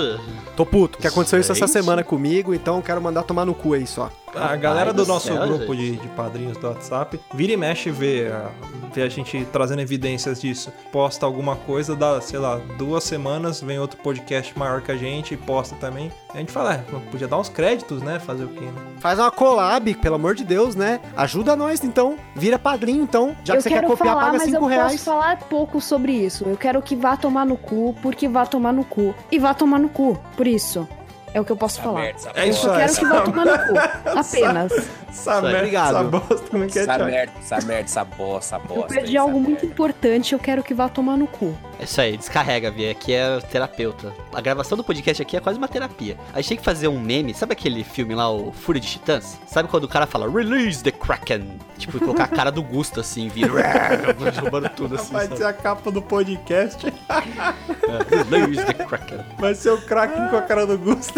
[0.57, 1.73] Tô puto, que aconteceu isso essa Gente.
[1.73, 4.11] semana comigo, então eu quero mandar tomar no cu aí só.
[4.35, 7.91] A galera do do nosso céu, grupo de, de padrinhos do WhatsApp vira e mexe
[7.91, 8.51] vê, a-
[8.93, 10.73] vê a gente trazendo evidências disso.
[10.93, 15.35] Posta alguma coisa, dá, sei lá, duas semanas, vem outro podcast maior que a gente
[15.35, 16.11] e posta também.
[16.35, 18.19] E a gente fala, é, podia dar uns créditos, né?
[18.19, 18.83] Fazer o quê, né?
[19.01, 21.01] Faz uma collab, pelo amor de Deus, né?
[21.17, 24.39] Ajuda nós então, vira padrinho então, já que eu você quer quero copiar, falar, paga
[24.39, 25.05] mas eu 5 posso reais.
[25.05, 26.45] falar pouco sobre isso.
[26.47, 29.15] Eu quero que vá tomar no cu, porque vá tomar no cu.
[29.31, 30.87] E vá tomar no cu, por isso.
[31.35, 32.01] É o que eu posso falar.
[32.01, 32.79] merda, essa É Eu isso só aí.
[32.81, 34.19] quero que vá tomar no cu.
[34.19, 34.73] Apenas.
[35.09, 35.89] Essa merda, obrigado.
[35.97, 38.95] essa bosta, como é que é, Essa merda, essa merda, essa bosta, essa Eu bosta.
[38.95, 41.57] perdi algo muito importante, eu quero que vá tomar no cu.
[41.81, 42.89] É isso aí, descarrega, Vi.
[42.91, 44.13] Aqui é terapeuta.
[44.35, 46.17] A gravação do podcast aqui é quase uma terapia.
[46.33, 47.33] A gente tem que fazer um meme.
[47.35, 49.39] Sabe aquele filme lá, o Fúria de Titãs?
[49.47, 51.59] Sabe quando o cara fala Release the Kraken?
[51.79, 53.53] Tipo, colocar a cara do Gusto assim, vira.
[54.41, 55.13] roubando tudo assim.
[55.13, 55.37] Vai sabe?
[55.39, 59.19] ser a capa do podcast, É, Release the Kraken.
[59.39, 61.18] vai ser o Kraken com a cara do Gusto.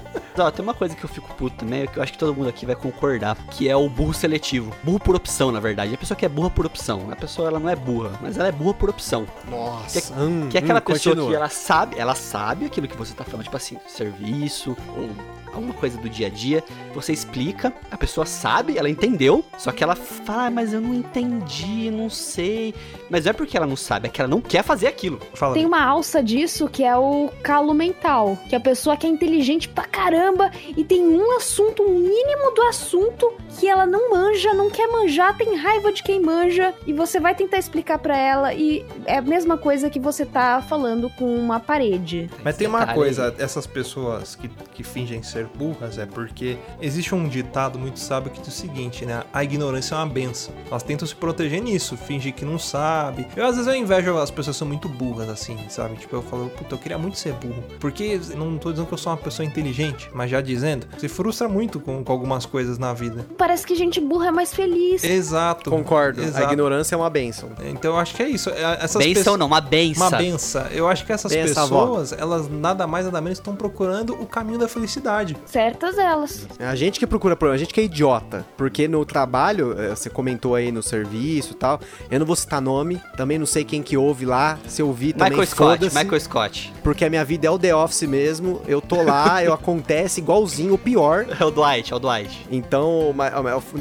[0.41, 2.49] Ó, tem uma coisa que eu fico puto também, que eu acho que todo mundo
[2.49, 4.73] aqui vai concordar, que é o burro seletivo.
[4.83, 5.93] Burro por opção, na verdade.
[5.93, 7.09] A pessoa que é burra por opção.
[7.11, 9.25] A pessoa, ela não é burra, mas ela é burra por opção.
[9.49, 10.13] Nossa,
[10.49, 11.29] Que é aquela hum, pessoa continua.
[11.29, 15.09] que ela sabe, ela sabe aquilo que você tá falando, tipo assim, serviço ou
[15.53, 19.83] alguma coisa do dia a dia, você explica, a pessoa sabe, ela entendeu, só que
[19.83, 22.73] ela fala, ah, mas eu não entendi, não sei.
[23.09, 25.19] Mas não é porque ela não sabe, é que ela não quer fazer aquilo.
[25.33, 25.53] Fala.
[25.53, 29.09] Tem uma alça disso que é o calo mental, que é a pessoa que é
[29.09, 29.83] inteligente pra
[30.31, 34.87] caramba e tem um assunto, um mínimo do assunto que ela não manja, não quer
[34.87, 39.17] manjar, tem raiva de quem manja e você vai tentar explicar pra ela e é
[39.17, 42.29] a mesma coisa que você tá falando com uma parede.
[42.43, 47.27] Mas tem uma coisa, essas pessoas que, que fingem ser burras é porque existe um
[47.27, 49.23] ditado muito sábio que diz o seguinte, né?
[49.33, 50.53] A ignorância é uma benção.
[50.69, 53.27] Elas tentam se proteger nisso, fingir que não sabe.
[53.35, 55.97] Eu às vezes eu invejo as pessoas que são muito burras, assim, sabe?
[55.97, 57.63] Tipo, eu falo, puta, eu queria muito ser burro.
[57.79, 61.47] Porque não tô dizendo que eu sou uma pessoa inteligente, mas já dizendo, se frustra
[61.47, 63.25] muito com, com algumas coisas na vida.
[63.37, 65.03] Parece que gente burra é mais feliz.
[65.03, 65.69] Exato.
[65.69, 66.45] Concordo, a Exato.
[66.51, 67.49] ignorância é uma benção.
[67.65, 68.49] Então eu acho que é isso.
[68.49, 70.07] É, Essas benção pessoas- não, uma benção.
[70.07, 70.65] Uma benção.
[70.67, 71.81] Eu acho que essas Benção, avó.
[71.87, 75.35] pessoas, elas nada mais nada menos estão procurando o caminho da felicidade.
[75.45, 76.47] Certas elas.
[76.59, 78.45] É a gente que procura problema, a gente que é idiota.
[78.57, 81.79] Porque no trabalho, eh, você comentou aí no serviço e tal,
[82.09, 85.13] eu não vou citar nome, também não sei quem que ouve lá, se eu ouvir
[85.13, 86.73] também Michael Scott, Michael Scott.
[86.83, 90.73] porque a minha vida é o The Office mesmo, eu tô lá, eu acontece igualzinho,
[90.73, 91.25] o pior.
[91.41, 92.45] É o Dwight, é o Dwight.
[92.51, 93.15] Então,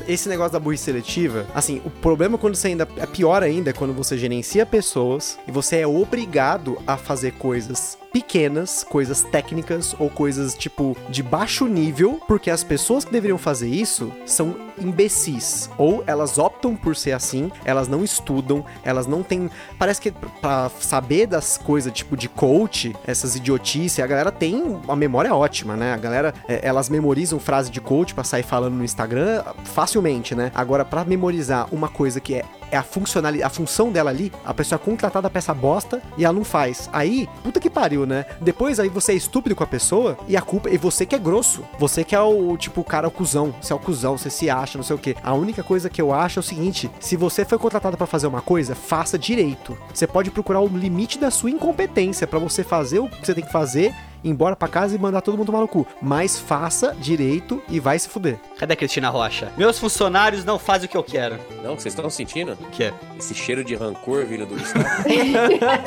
[0.09, 2.88] esse negócio da burrice seletiva, assim, o problema quando você ainda.
[2.96, 7.98] É pior ainda é quando você gerencia pessoas e você é obrigado a fazer coisas
[8.12, 13.68] pequenas, coisas técnicas ou coisas tipo de baixo nível, porque as pessoas que deveriam fazer
[13.68, 15.70] isso são imbecis.
[15.79, 19.51] Ou elas optam por ser assim, elas não estudam, elas não têm.
[19.79, 24.96] Parece que pra saber das coisas tipo de coach, essas idiotices, a galera tem uma
[24.96, 25.92] memória ótima, né?
[25.92, 30.51] A galera, é, elas memorizam frase de coach pra sair falando no Instagram facilmente, né?
[30.55, 34.54] Agora, pra memorizar uma coisa que é é a funcionalidade, a função dela ali, a
[34.54, 36.88] pessoa é contratada pra essa bosta e ela não faz.
[36.92, 38.24] Aí, puta que pariu, né?
[38.40, 41.18] Depois aí você é estúpido com a pessoa e a culpa, e você que é
[41.18, 41.62] grosso.
[41.78, 43.54] Você que é o, tipo, o cara o cuzão.
[43.61, 45.16] Você é o cuzão, você se acha, não sei o quê.
[45.22, 48.26] A única coisa que eu acho é o seguinte: se você foi contratado pra fazer
[48.26, 49.76] uma coisa, faça direito.
[49.92, 53.44] Você pode procurar o limite da sua incompetência pra você fazer o que você tem
[53.44, 55.87] que fazer ir embora pra casa e mandar todo mundo tomar no cu.
[56.00, 58.38] Mas faça direito e vai se fuder.
[58.59, 59.52] Cadê a Cristina Rocha?
[59.56, 61.38] Meus funcionários não fazem o que eu quero.
[61.62, 62.52] Não, vocês estão sentindo?
[62.52, 62.94] O que é?
[63.18, 64.87] Esse cheiro de rancor vindo do Gustavo?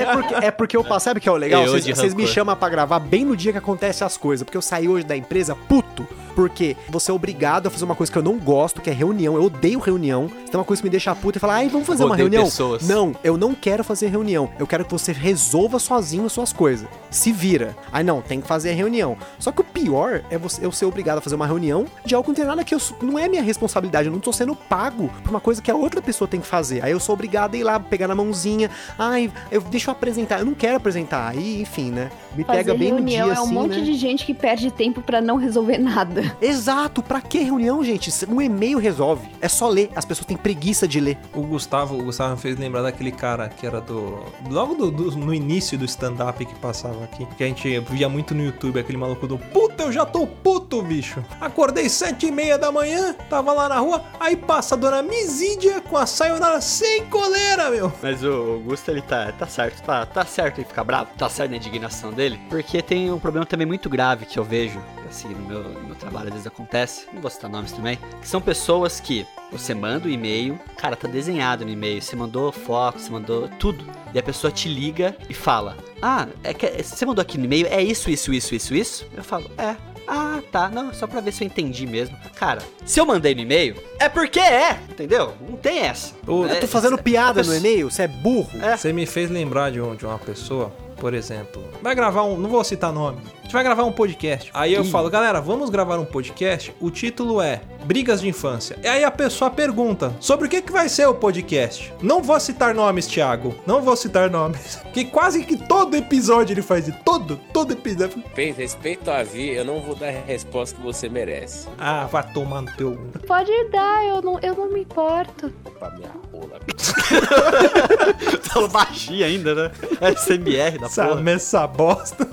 [0.04, 1.66] É porque, é porque eu passo, sabe o que é o legal?
[1.68, 4.44] Vocês, me chamam pra gravar bem no dia que acontecem as coisas.
[4.44, 6.08] Porque eu saí hoje da empresa puto.
[6.36, 9.36] Porque você é obrigado a fazer uma coisa que eu não gosto, que é reunião.
[9.36, 10.30] Eu odeio reunião.
[10.30, 12.46] Se tem uma coisa que me deixa puto e falar, ai, vamos fazer uma reunião?
[12.46, 12.88] pessoas.
[12.88, 14.50] Não, eu não quero fazer reunião.
[14.60, 16.88] Eu quero que você resolva sozinho as suas coisas.
[17.10, 17.76] Se vira.
[17.92, 19.18] Aí não, tem que fazer a reunião.
[19.40, 22.26] Só que o pior é você, eu ser obrigado a fazer uma reunião de algo
[22.26, 24.08] que não tem nada que eu, não é minha responsabilidade.
[24.08, 26.84] Eu não tô sendo pago por uma coisa que a outra pessoa tem que fazer.
[26.84, 28.70] Aí eu sou obrigado a ir lá, pegar na mãozinha.
[28.98, 30.40] Ai, eu, deixa eu apresentar.
[30.40, 31.30] Eu não quero apresentar.
[31.30, 32.10] Aí, enfim, né?
[32.36, 33.82] Me Fazer pega bem no reunião dia é um assim, monte né?
[33.82, 36.23] de gente que perde tempo pra não resolver nada.
[36.42, 38.12] Exato, pra que reunião, gente?
[38.30, 39.28] Um e-mail resolve.
[39.42, 39.90] É só ler.
[39.96, 41.18] As pessoas têm preguiça de ler.
[41.34, 44.20] O Gustavo, o Gustavo me fez lembrar daquele cara que era do.
[44.50, 47.26] Logo do- do- no início do stand-up que passava aqui.
[47.38, 50.82] Que a gente via muito no YouTube, aquele maluco do puta, eu já tô puto,
[50.82, 51.24] bicho.
[51.40, 55.82] Acordei sete e meia da manhã, tava lá na rua, aí passa a dona Misídia
[55.82, 57.92] com a sayonara sem coleira, meu.
[58.02, 61.52] Mas o Augusto, ele tá, tá certo, tá, tá certo em ficar bravo, tá certo
[61.52, 64.80] na indignação dele, porque tem um problema também muito grave que eu vejo,
[65.14, 68.28] assim, no meu, no meu trabalho às vezes acontece, não vou citar nomes também, que
[68.28, 73.00] são pessoas que você manda o e-mail, cara, tá desenhado no e-mail, você mandou foto,
[73.00, 77.22] você mandou tudo, e a pessoa te liga e fala, ah, é que você mandou
[77.22, 79.08] aqui no e-mail, é isso, isso, isso, isso, isso?
[79.16, 79.76] Eu falo, é.
[80.06, 80.68] Ah, tá.
[80.68, 82.18] Não, só pra ver se eu entendi mesmo.
[82.36, 85.34] Cara, se eu mandei no e-mail, é porque é, entendeu?
[85.48, 86.14] Não tem essa.
[86.28, 87.90] Ô, Eu tô fazendo piada no e-mail?
[87.90, 88.50] Você é burro?
[88.62, 88.76] É.
[88.76, 92.38] Você me fez lembrar de, um, de uma pessoa, por exemplo, vai gravar um.
[92.38, 93.18] Não vou citar nome.
[93.40, 94.50] A gente vai gravar um podcast.
[94.54, 96.74] Aí eu falo, galera, vamos gravar um podcast.
[96.80, 98.78] O título é Brigas de Infância.
[98.84, 101.94] E aí a pessoa pergunta: sobre o que, que vai ser o podcast?
[102.02, 103.56] Não vou citar nomes, Thiago.
[103.66, 104.80] Não vou citar nomes.
[104.94, 106.98] Que quase que todo episódio ele faz isso.
[107.04, 108.16] Todo, todo episódio.
[108.24, 111.68] Respeito, respeito a Vi, eu não vou dar a resposta que você merece.
[111.80, 112.96] Ah, vai tomar no teu.
[113.26, 115.50] Pode dar, eu não, eu não me importo.
[115.80, 116.60] Pra minha rola.
[118.44, 119.72] Fala baixinho ainda, né?
[120.16, 121.32] SMR da Essa, porra.
[121.32, 122.26] essa bosta.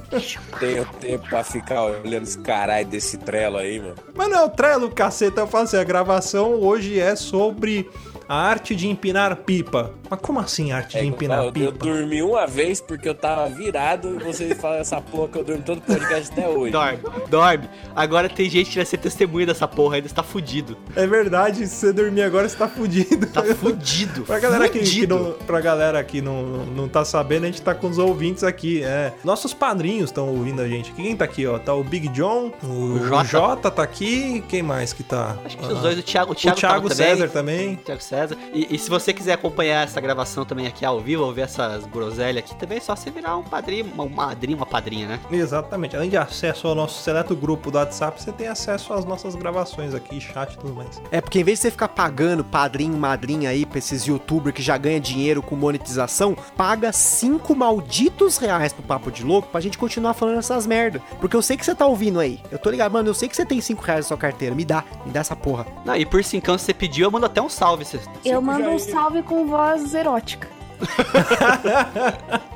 [0.58, 3.94] Tenho tempo pra ficar olhando esse caralho desse trelo aí, mano.
[4.14, 5.39] Mas não é o trelo, caceta.
[5.40, 7.88] Eu falo assim, a gravação hoje é sobre
[8.32, 9.90] a arte de empinar pipa.
[10.08, 11.84] Mas como assim arte de empinar É, eu, eu pipa?
[11.84, 15.62] dormi uma vez porque eu tava virado e você fala essa porra que eu durmo
[15.64, 16.70] todo podcast até hoje.
[16.70, 17.68] Dorme, dorme.
[17.94, 20.76] Agora tem gente que vai ser testemunha dessa porra ainda, está fudido.
[20.94, 23.26] É verdade, se você dormir agora, você tá fudido.
[23.26, 24.22] Tá fudido.
[24.30, 25.18] Pra galera que, que fudido.
[25.18, 28.44] não, pra galera que não, não, não tá sabendo, a gente tá com os ouvintes
[28.44, 28.80] aqui.
[28.84, 29.12] É.
[29.24, 30.92] Nossos padrinhos estão ouvindo a gente.
[30.92, 31.58] Quem tá aqui, ó?
[31.58, 33.24] Tá o Big John, o, O o Jota.
[33.24, 33.70] Jota.
[33.72, 34.44] tá aqui.
[34.48, 35.36] Quem mais que tá?
[35.44, 37.16] Acho que Ah, os dois, o Thiago, o O Thiago, Thiago tava também.
[37.16, 37.76] César também.
[37.84, 38.19] Thiago César.
[38.52, 41.86] E, e se você quiser acompanhar essa gravação também aqui ao vivo, ou ver essas
[41.86, 45.20] groselhas aqui também, é só você virar um padrinho, uma madrinha, uma padrinha, né?
[45.30, 45.96] Exatamente.
[45.96, 49.94] Além de acesso ao nosso seleto grupo do WhatsApp, você tem acesso às nossas gravações
[49.94, 51.00] aqui, chat e tudo mais.
[51.10, 54.62] É porque em vez de você ficar pagando padrinho, madrinha aí pra esses youtubers que
[54.62, 59.78] já ganha dinheiro com monetização, paga cinco malditos reais pro Papo de Louco pra gente
[59.78, 61.00] continuar falando essas merda.
[61.20, 62.40] Porque eu sei que você tá ouvindo aí.
[62.50, 64.54] Eu tô ligado, mano, eu sei que você tem cinco reais na sua carteira.
[64.54, 65.66] Me dá, me dá essa porra.
[65.84, 67.84] Não, e por cincão, se você pediu, eu mando até um salve.
[67.84, 68.00] Você...
[68.24, 70.48] Eu mando um salve com voz erótica.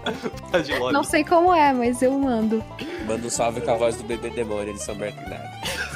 [0.50, 0.78] Tá de.
[0.92, 2.62] Não sei como é, mas eu mando.
[3.06, 5.48] Manda um salve com a voz do bebê demônio de São Bernardo.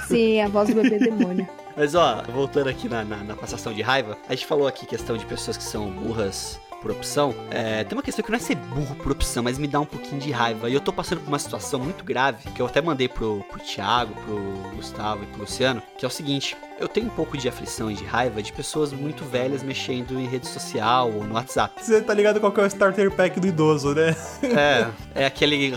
[0.06, 1.46] Sim, a voz do bebê demônio.
[1.76, 5.16] Mas ó, voltando aqui na, na, na passação de raiva, a gente falou aqui questão
[5.16, 7.32] de pessoas que são burras por opção.
[7.50, 9.84] É, tem uma questão que não é ser burro por opção, mas me dá um
[9.84, 10.68] pouquinho de raiva.
[10.68, 13.60] E eu tô passando por uma situação muito grave, que eu até mandei pro, pro
[13.60, 16.56] Thiago, pro Gustavo e pro Luciano, que é o seguinte.
[16.80, 20.26] Eu tenho um pouco de aflição e de raiva de pessoas muito velhas mexendo em
[20.26, 21.74] rede social ou no WhatsApp.
[21.84, 24.14] Você tá ligado qual que é o starter pack do idoso, né?
[24.42, 24.86] É,
[25.22, 25.76] é aquele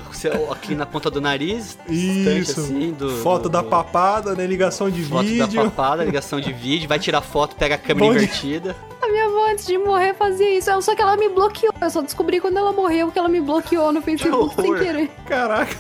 [0.52, 2.60] aqui na ponta do nariz, Isso.
[2.62, 4.46] assim, do, Foto do- da papada, né?
[4.46, 5.48] Ligação de Foto vídeo.
[5.48, 8.76] da papada, ligação de vídeo, vai tirar foto, pega a câmera Bom de- invertida.
[9.02, 10.80] A minha avó, antes de morrer, fazia isso.
[10.84, 11.74] Só que ela me bloqueou.
[11.82, 15.10] Eu só descobri quando ela morreu que ela me bloqueou no Facebook sem querer.
[15.26, 15.76] Caraca.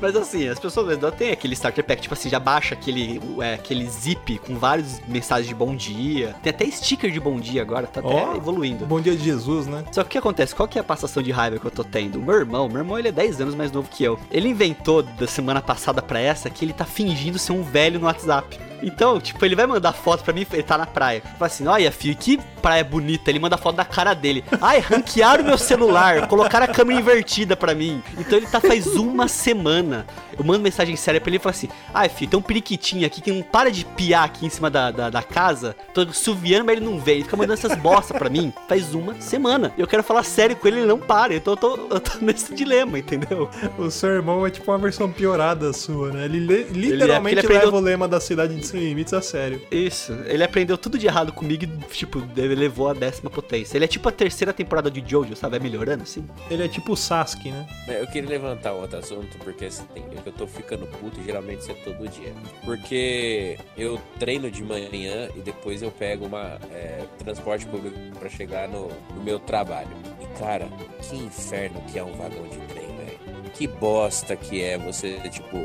[0.00, 3.54] Mas assim, as pessoas ainda têm aquele starter pack, tipo assim, já baixa aquele, é,
[3.54, 6.34] aquele zip com várias mensagens de bom dia.
[6.42, 8.36] Tem até sticker de bom dia agora, tá até Ó.
[8.36, 8.86] evoluindo.
[8.86, 9.84] Bom dia de Jesus, né?
[9.92, 10.54] Só que o que acontece?
[10.54, 12.18] Qual que é a passação de raiva que eu tô tendo?
[12.18, 14.18] O meu irmão, meu irmão ele é 10 anos mais novo que eu.
[14.30, 18.06] Ele inventou da semana passada pra essa que ele tá fingindo ser um velho no
[18.06, 18.69] WhatsApp.
[18.82, 21.22] Então, tipo, ele vai mandar foto pra mim, ele tá na praia.
[21.38, 23.30] Fala assim, olha, filho, que praia bonita.
[23.30, 24.44] Ele manda foto da cara dele.
[24.60, 28.02] Ai, ranquearam meu celular, colocaram a câmera invertida pra mim.
[28.18, 30.06] Então ele tá faz uma semana.
[30.38, 33.20] Eu mando mensagem séria pra ele e falo assim, ai, filho, tem um periquitinho aqui
[33.20, 35.76] que não para de piar aqui em cima da, da, da casa.
[35.92, 37.16] Tô suviando, mas ele não vem.
[37.16, 39.72] Ele fica mandando essas bosta pra mim faz uma semana.
[39.76, 41.34] Eu quero falar sério com ele, ele não para.
[41.34, 43.48] Então eu tô, eu tô nesse dilema, entendeu?
[43.78, 46.24] O seu irmão é tipo uma versão piorada sua, né?
[46.24, 49.60] Ele li- literalmente ele aprendeu- leva o lema da cidade de Sem Limites a sério.
[49.70, 53.76] Isso, ele aprendeu tudo de errado comigo e, tipo, ele levou a décima potência.
[53.76, 55.58] Ele é tipo a terceira temporada de Jojo, sabe?
[55.58, 56.26] Vai melhorando assim.
[56.50, 57.66] Ele é tipo o Sasuke, né?
[57.88, 59.84] É, Eu queria levantar um outro assunto, porque assim,
[60.24, 62.32] eu tô ficando puto e geralmente isso é todo dia.
[62.64, 68.68] Porque eu treino de manhã e depois eu pego uma é, transporte público pra chegar
[68.68, 69.90] no, no meu trabalho.
[70.20, 70.68] E cara,
[71.02, 73.50] que inferno que é um vagão de trem, velho.
[73.54, 75.56] Que bosta que é você, tipo,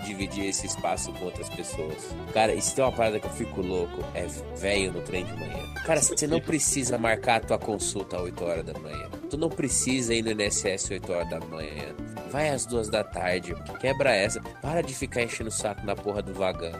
[0.00, 2.14] dividir esse espaço com outras pessoas.
[2.32, 5.74] Cara, isso tem uma parada que eu fico louco, é velho no trem de manhã.
[5.84, 9.08] Cara, você não precisa marcar a tua consulta às 8 horas da manhã.
[9.28, 11.94] Tu não precisa ir no INSS 8 horas da manhã.
[12.30, 14.40] Vai às duas da tarde, quebra essa.
[14.62, 16.70] Para de ficar enchendo o saco na porra do vagão.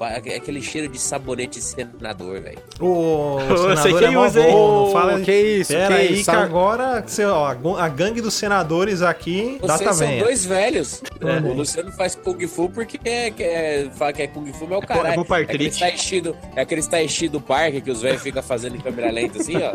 [0.00, 2.58] É Aquele cheiro de sabonete de senador, velho.
[2.80, 4.52] O Eu sei senador quem é mó usa, hein?
[4.52, 7.76] bom, não fala Ô, que isso, Pera que aí isso, agora, você, ó, a gu-
[7.76, 10.22] a gangue dos senadores aqui, data Vocês são venha.
[10.24, 11.02] dois velhos.
[11.20, 11.48] É.
[11.48, 14.72] O Luciano faz Kung Fu porque é, que é- fala que é Kung Fu, mas
[14.72, 15.16] é o É caralho.
[15.16, 15.80] bom pra É aquele artrite.
[15.80, 18.80] tai chi do, é aquele tai chi do parque que os velhos ficam fazendo em
[18.80, 19.72] câmera lenta assim, ó.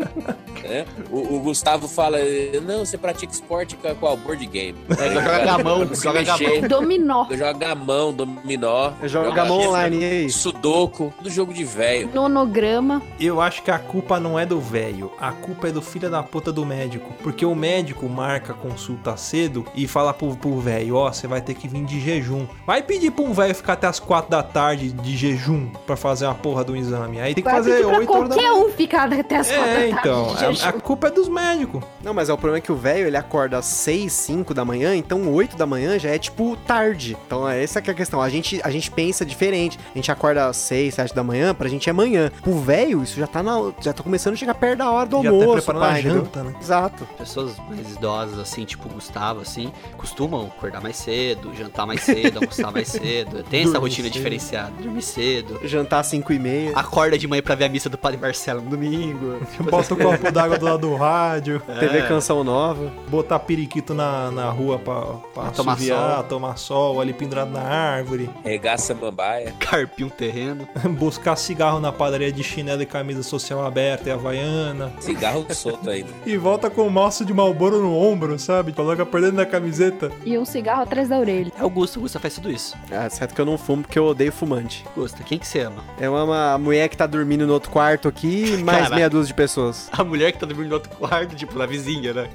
[0.66, 0.84] né?
[1.10, 2.18] O, o Gustavo fala,
[2.66, 4.16] não, você pratica esporte com qual?
[4.16, 4.76] Board game.
[5.26, 6.68] joga gamão, Não se joga mexer.
[6.68, 7.26] Dominó.
[7.30, 8.92] Joga gamão, dominó.
[9.04, 10.30] Joga gamão online, e aí?
[10.30, 12.10] Sudoku, tudo jogo de velho.
[12.14, 13.02] Nonograma.
[13.18, 16.22] Eu acho que a culpa não é do velho, a culpa é do filho da
[16.22, 17.12] puta do médico.
[17.22, 21.40] Porque o médico marca a consulta cedo e fala pro pro velho, ó, você vai
[21.40, 22.46] ter que vir de jejum.
[22.66, 26.26] Vai pedir pra um velho ficar até as 4 da tarde de jejum pra fazer
[26.26, 27.20] uma porra do exame.
[27.20, 29.48] Aí tem que Vai fazer pedir pra 8 horas da qualquer um ficar até as
[29.50, 29.96] quatro É, da tarde.
[30.00, 30.68] então, de a, jejum.
[30.68, 31.82] a culpa é dos médicos.
[32.02, 34.64] Não, mas é o problema é que o velho, ele acorda às 6, 5 da
[34.64, 37.16] manhã, então 8 da manhã já é tipo tarde.
[37.26, 38.20] Então é essa que é a questão.
[38.20, 39.78] A gente, a gente pensa diferente.
[39.94, 42.30] A gente acorda às 6, 7 da manhã, pra gente é manhã.
[42.42, 45.22] Pro velho, isso já tá na, já tá começando a chegar perto da hora do
[45.22, 46.18] Já tá almoço, preparando a pai, entendeu?
[46.24, 46.54] janta, né?
[46.60, 47.04] Exato.
[47.18, 52.38] Pessoas mais idosas, assim, tipo o Gustavo, assim, costumam acordar mais cedo, jantar mais cedo,
[52.38, 53.42] almoçar mais cedo.
[53.48, 54.12] Tem essa Dormir rotina cedo.
[54.12, 54.72] diferenciada.
[54.82, 55.60] Dormir cedo.
[55.64, 56.72] Jantar às 5 e meia.
[56.74, 59.38] Acorda de manhã pra ver a missa do Padre Marcelo no domingo.
[59.70, 62.02] Bota o copo d'água do lado do rádio, TV É.
[62.08, 62.92] Canção Nova.
[63.08, 66.22] botar periquito na, na rua pra, pra tomar assoviar, sol.
[66.24, 69.52] tomar sol ali pendurado na árvore, Regaça mambaia.
[69.58, 70.68] Carpir um terreno.
[70.98, 76.10] buscar cigarro na padaria de chinelo e camisa social aberta e havaiana, Cigarro solto ainda.
[76.26, 78.72] e volta com o maço de malboro no ombro, sabe?
[78.72, 80.10] Coloca por dentro da camiseta.
[80.24, 81.52] E um cigarro atrás da orelha.
[81.58, 82.76] É o Gusta, o Gusta faz tudo isso.
[82.90, 84.84] É certo que eu não fumo porque eu odeio fumante.
[84.96, 85.82] Gusta, quem que você ama?
[86.00, 88.94] É uma mulher que tá dormindo no outro quarto aqui, e mais Caraca.
[88.96, 89.88] meia dúzia de pessoas.
[89.92, 92.28] A mulher que tá dormindo no outro quarto, tipo, na vizinha, né?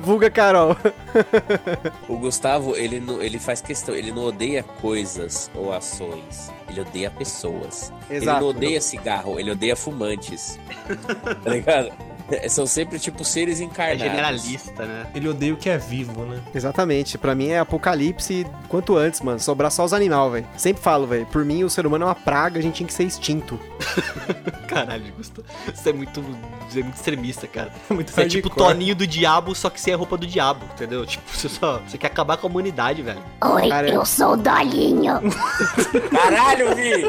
[0.00, 0.76] Vulga Carol.
[2.08, 6.50] O Gustavo, ele, não, ele faz questão, ele não odeia coisas ou ações.
[6.68, 7.92] Ele odeia pessoas.
[8.08, 8.40] Ele Exato.
[8.40, 10.58] não odeia cigarro, ele odeia fumantes.
[11.42, 11.92] tá ligado?
[12.30, 14.02] É, São sempre, tipo, seres É encarnados.
[14.02, 15.06] generalista, né?
[15.14, 16.40] Ele odeia o que é vivo, né?
[16.54, 17.16] Exatamente.
[17.18, 19.38] Pra mim é apocalipse quanto antes, mano.
[19.40, 20.46] Sobrar só os animais, velho.
[20.56, 21.26] Sempre falo, velho.
[21.26, 23.58] Por mim, o ser humano é uma praga, a gente tinha que ser extinto.
[24.68, 25.42] Caralho, Gusta.
[25.74, 26.22] Você é muito,
[26.68, 27.72] você é muito extremista, cara.
[27.90, 28.72] Muito Você é tipo o hardcore.
[28.74, 31.04] Toninho do Diabo, só que sem a roupa do Diabo, entendeu?
[31.06, 31.80] Tipo, você só.
[31.86, 33.22] Você quer acabar com a humanidade, velho.
[33.44, 35.20] Oi, Cara, eu sou o Dolinho.
[36.10, 37.04] Caralho, Vi!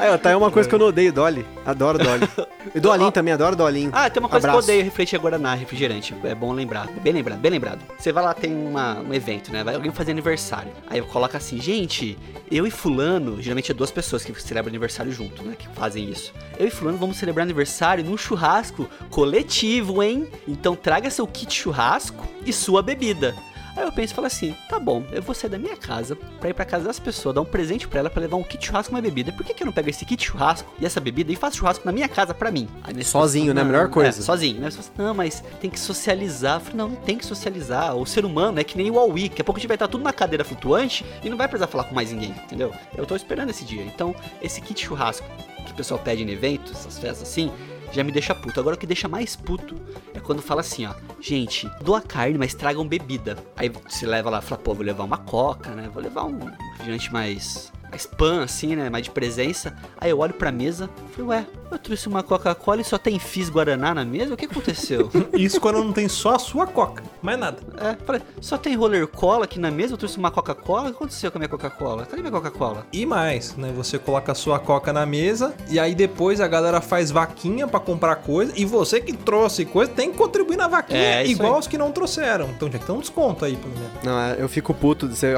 [0.00, 1.44] Aí, ó, tá aí uma coisa que eu não odeio, Dolly.
[1.66, 2.26] Adoro Dolly.
[2.74, 3.90] E Dolinho também, adoro Dolinho.
[3.92, 4.66] Ah, tem uma coisa Abraço.
[4.66, 6.14] que eu odeio, refletir Guaraná, refrigerante.
[6.22, 6.86] É bom lembrar.
[7.02, 7.80] Bem lembrado, bem lembrado.
[7.98, 9.64] Você vai lá, tem uma, um evento, né?
[9.64, 10.70] Vai alguém fazer aniversário.
[10.86, 12.18] Aí coloca assim, gente,
[12.50, 15.56] eu e fulano, geralmente é duas pessoas que celebram aniversário junto, né?
[15.58, 16.32] Que fazem isso.
[16.58, 20.28] Eu e fulano vamos celebrar aniversário num churrasco coletivo, hein?
[20.46, 23.34] Então traga seu kit churrasco e sua bebida.
[23.80, 26.50] Aí eu penso e falo assim, tá bom, eu vou sair da minha casa pra
[26.50, 28.92] ir pra casa das pessoas, dar um presente pra ela pra levar um kit churrasco
[28.92, 29.32] e uma bebida.
[29.32, 31.86] Por que, que eu não pego esse kit churrasco e essa bebida e faço churrasco
[31.86, 32.68] na minha casa pra mim?
[33.02, 33.64] Sozinho, né?
[33.64, 34.20] Melhor coisa.
[34.20, 34.60] É, sozinho.
[34.60, 36.56] Mas você fala, não, mas tem que socializar.
[36.56, 37.96] Eu falei, não, não tem que socializar.
[37.96, 39.30] O ser humano é que nem o Huawei.
[39.30, 41.66] Daqui a pouco a gente vai estar tudo na cadeira flutuante e não vai precisar
[41.66, 42.74] falar com mais ninguém, entendeu?
[42.94, 43.82] Eu tô esperando esse dia.
[43.82, 45.26] Então, esse kit churrasco
[45.64, 47.50] que o pessoal pede em eventos, essas festas assim,
[47.92, 48.58] já me deixa puto.
[48.60, 49.74] Agora o que deixa mais puto
[50.14, 53.36] é quando fala assim, ó, gente, doa carne, mas tragam bebida.
[53.56, 55.88] Aí você leva lá, fala, pô, vou levar uma coca, né?
[55.92, 56.38] Vou levar um
[56.72, 58.88] refrigerante mais spam, assim, né?
[58.90, 59.74] Mais de presença.
[60.00, 63.48] Aí eu olho pra mesa, falei, ué, eu trouxe uma Coca-Cola e só tem Fizz
[63.50, 64.34] Guaraná na mesa?
[64.34, 65.10] O que aconteceu?
[65.34, 67.58] Isso quando não tem só a sua coca, mais nada.
[67.78, 69.94] é, falei, só tem roller cola aqui na mesa?
[69.94, 70.82] Eu trouxe uma Coca-Cola?
[70.82, 72.06] O que aconteceu com a minha Coca-Cola?
[72.06, 72.86] Cadê minha Coca-Cola?
[72.92, 73.72] E mais, né?
[73.76, 77.78] Você coloca a sua coca na mesa e aí depois a galera faz vaquinha pra
[77.80, 81.60] comprar coisa e você que trouxe coisa tem que contribuir na vaquinha É, igual aí.
[81.60, 82.46] os que não trouxeram.
[82.50, 83.90] Então tinha que ter um desconto aí, pelo menos.
[84.02, 85.34] Não, é, eu fico puto, você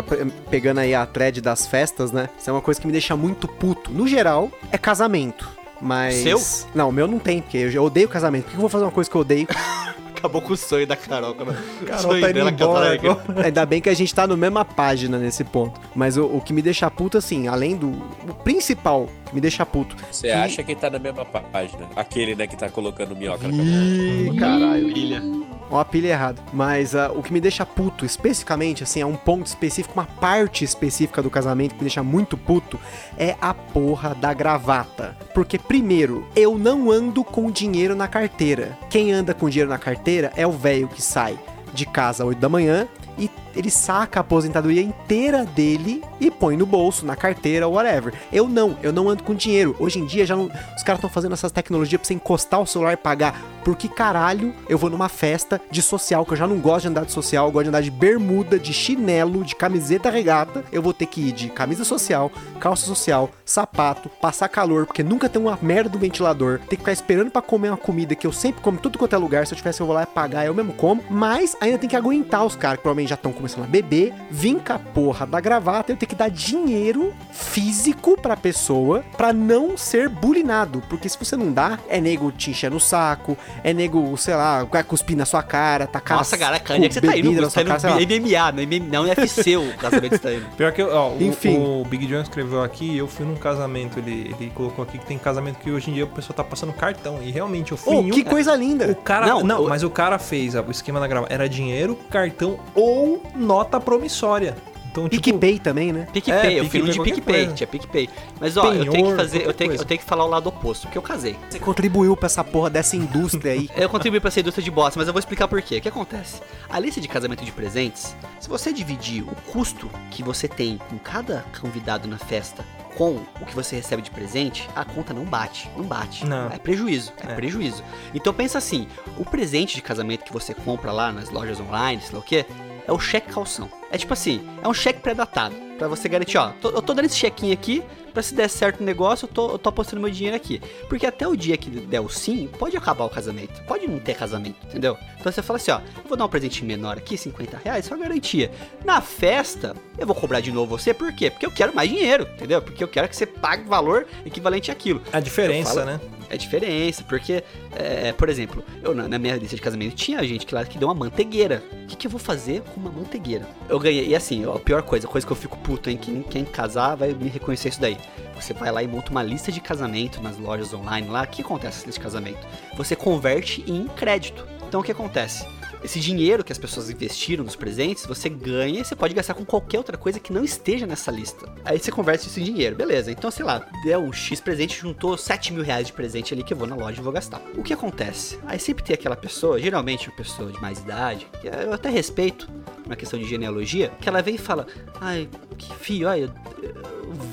[0.50, 2.28] pegando aí a thread das festas, né?
[2.42, 3.92] Isso é uma coisa que me deixa muito puto.
[3.92, 5.48] No geral, é casamento.
[5.80, 6.16] Mas.
[6.16, 6.40] Seu?
[6.74, 8.46] Não, o meu não tem, porque eu odeio casamento.
[8.46, 9.46] Por que eu vou fazer uma coisa que eu odeio?
[10.18, 11.34] Acabou com o sonho da Carol.
[11.36, 11.56] Quando...
[11.86, 13.44] Carol tá indo embora agora.
[13.44, 15.80] Ainda bem que a gente tá na mesma página nesse ponto.
[15.94, 17.90] Mas o, o que me deixa puto, assim, além do.
[17.90, 19.94] O principal que me deixa puto.
[20.10, 21.88] Você acha que tá na mesma pá- página?
[21.94, 25.46] Aquele, né, que tá colocando minhoca na Ih, caralho.
[25.72, 26.42] Uma pilha errada.
[26.52, 30.64] Mas ah, o que me deixa puto, especificamente, assim, é um ponto específico, uma parte
[30.64, 32.78] específica do casamento que me deixa muito puto,
[33.16, 35.16] é a porra da gravata.
[35.32, 38.78] Porque, primeiro, eu não ando com dinheiro na carteira.
[38.90, 41.38] Quem anda com dinheiro na carteira é o velho que sai
[41.72, 46.56] de casa às 8 da manhã e ele saca a aposentadoria inteira dele e põe
[46.56, 48.14] no bolso, na carteira, whatever.
[48.32, 49.76] Eu não, eu não ando com dinheiro.
[49.78, 52.66] Hoje em dia já não, os caras estão fazendo essas tecnologias pra você encostar o
[52.66, 53.40] celular e pagar.
[53.64, 56.88] Por que caralho eu vou numa festa de social, que eu já não gosto de
[56.88, 60.64] andar de social, eu gosto de andar de bermuda, de chinelo, de camiseta regata.
[60.72, 65.28] Eu vou ter que ir de camisa social, calça social, sapato, passar calor, porque nunca
[65.28, 66.58] tem uma merda do ventilador.
[66.60, 69.18] Ter que ficar esperando pra comer uma comida que eu sempre como tudo quanto é
[69.18, 69.46] lugar.
[69.46, 71.02] Se eu tivesse, eu vou lá e pagar, eu mesmo como.
[71.08, 74.56] Mas ainda tem que aguentar os caras que provavelmente já estão começando a beber, vim
[74.60, 79.76] com a porra da gravata, eu tenho que dar dinheiro físico pra pessoa pra não
[79.76, 80.80] ser bulinado.
[80.88, 84.62] Porque se você não dá, é nego te enchendo o saco, é nego, sei lá,
[84.64, 87.34] vai cuspir na sua cara, tacar Nossa, caraca, onde é que você tá indo?
[87.50, 90.32] Você tá cara, indo MMA, não, MMA, não é UFC o casamento que você tá
[90.34, 90.46] indo.
[90.56, 91.58] Pior que, ó, o- Enfim.
[91.58, 95.18] O, Big John escreveu aqui, eu fui num casamento, ele, ele colocou aqui que tem
[95.18, 97.18] casamento que hoje em dia o pessoal tá passando cartão.
[97.22, 98.10] E realmente eu fui Oh, em um.
[98.14, 98.94] que coisa O linda!
[99.02, 99.26] cara.
[99.26, 101.26] Não, Não, o- mas o cara fez o esquema da grava.
[101.28, 104.56] Era dinheiro, cartão ou nota promissória.
[104.90, 105.22] Então, tipo.
[105.22, 106.06] PicPay também, né?
[106.12, 108.10] PicPay, É, eu PicPay, de PicPay, tinha PicPay.
[108.38, 110.48] Mas ó, eu tenho que Penhor, fazer, eu tenho, eu tenho que falar o lado
[110.50, 111.34] oposto, porque eu casei.
[111.48, 113.70] Você contribuiu pra essa porra dessa indústria aí.
[113.74, 115.78] Eu contribuí pra essa indústria de bosta, mas eu vou explicar por quê.
[115.78, 116.42] O que acontece?
[116.68, 120.98] A lista de casamento de presentes, se você dividir o custo que você tem com
[120.98, 122.62] cada convidado na festa
[122.96, 125.70] com o que você recebe de presente, a conta não bate.
[125.74, 126.26] Não bate.
[126.26, 126.50] Não.
[126.50, 127.12] É prejuízo.
[127.26, 127.34] É, É.
[127.34, 127.82] prejuízo.
[128.12, 132.12] Então pensa assim: o presente de casamento que você compra lá nas lojas online, sei
[132.12, 132.44] lá o quê,
[132.86, 133.68] é o cheque calção.
[133.90, 135.54] É tipo assim, é um cheque pré-datado.
[135.78, 137.82] Pra você garantir, ó, tô- eu tô dando esse chequinho aqui,
[138.14, 140.60] pra se der certo o negócio, eu tô, eu tô apostando meu dinheiro aqui.
[140.88, 143.60] Porque até o dia que der o sim, pode acabar o casamento.
[143.64, 144.96] Pode não ter casamento, entendeu?
[145.18, 147.96] Então você fala assim, ó, eu vou dar um presente menor aqui, 50 reais, só
[147.96, 148.50] garantia.
[148.84, 151.30] Na festa, eu vou cobrar de novo você, por quê?
[151.30, 152.62] Porque eu quero mais dinheiro, entendeu?
[152.62, 155.02] Porque eu quero que você pague valor equivalente àquilo.
[155.12, 156.00] A diferença, falo- né?
[156.32, 157.44] É diferença, porque,
[157.76, 160.78] é, por exemplo, eu na, na minha lista de casamento tinha gente que lá que
[160.78, 161.62] deu uma mantegueira.
[161.84, 163.46] O que, que eu vou fazer com uma mantegueira?
[163.68, 165.98] Eu ganhei, e assim, a pior coisa, coisa que eu fico puto, hein?
[165.98, 167.98] Quem, quem casar vai me reconhecer isso daí.
[168.34, 171.22] Você vai lá e monta uma lista de casamento nas lojas online lá.
[171.24, 172.40] O que acontece lista de casamento?
[172.78, 174.48] Você converte em crédito.
[174.66, 175.46] Então o que acontece?
[175.84, 179.44] Esse dinheiro que as pessoas investiram nos presentes, você ganha e você pode gastar com
[179.44, 181.52] qualquer outra coisa que não esteja nessa lista.
[181.64, 183.10] Aí você converte isso em dinheiro, beleza.
[183.10, 186.52] Então, sei lá, deu um X presente, juntou 7 mil reais de presente ali que
[186.52, 187.42] eu vou na loja e vou gastar.
[187.56, 188.38] O que acontece?
[188.46, 192.48] Aí sempre tem aquela pessoa, geralmente uma pessoa de mais idade, que eu até respeito,
[192.86, 194.66] uma questão de genealogia, que ela vem e fala:
[195.00, 195.28] Ai,
[195.58, 196.74] que filho, olha, eu,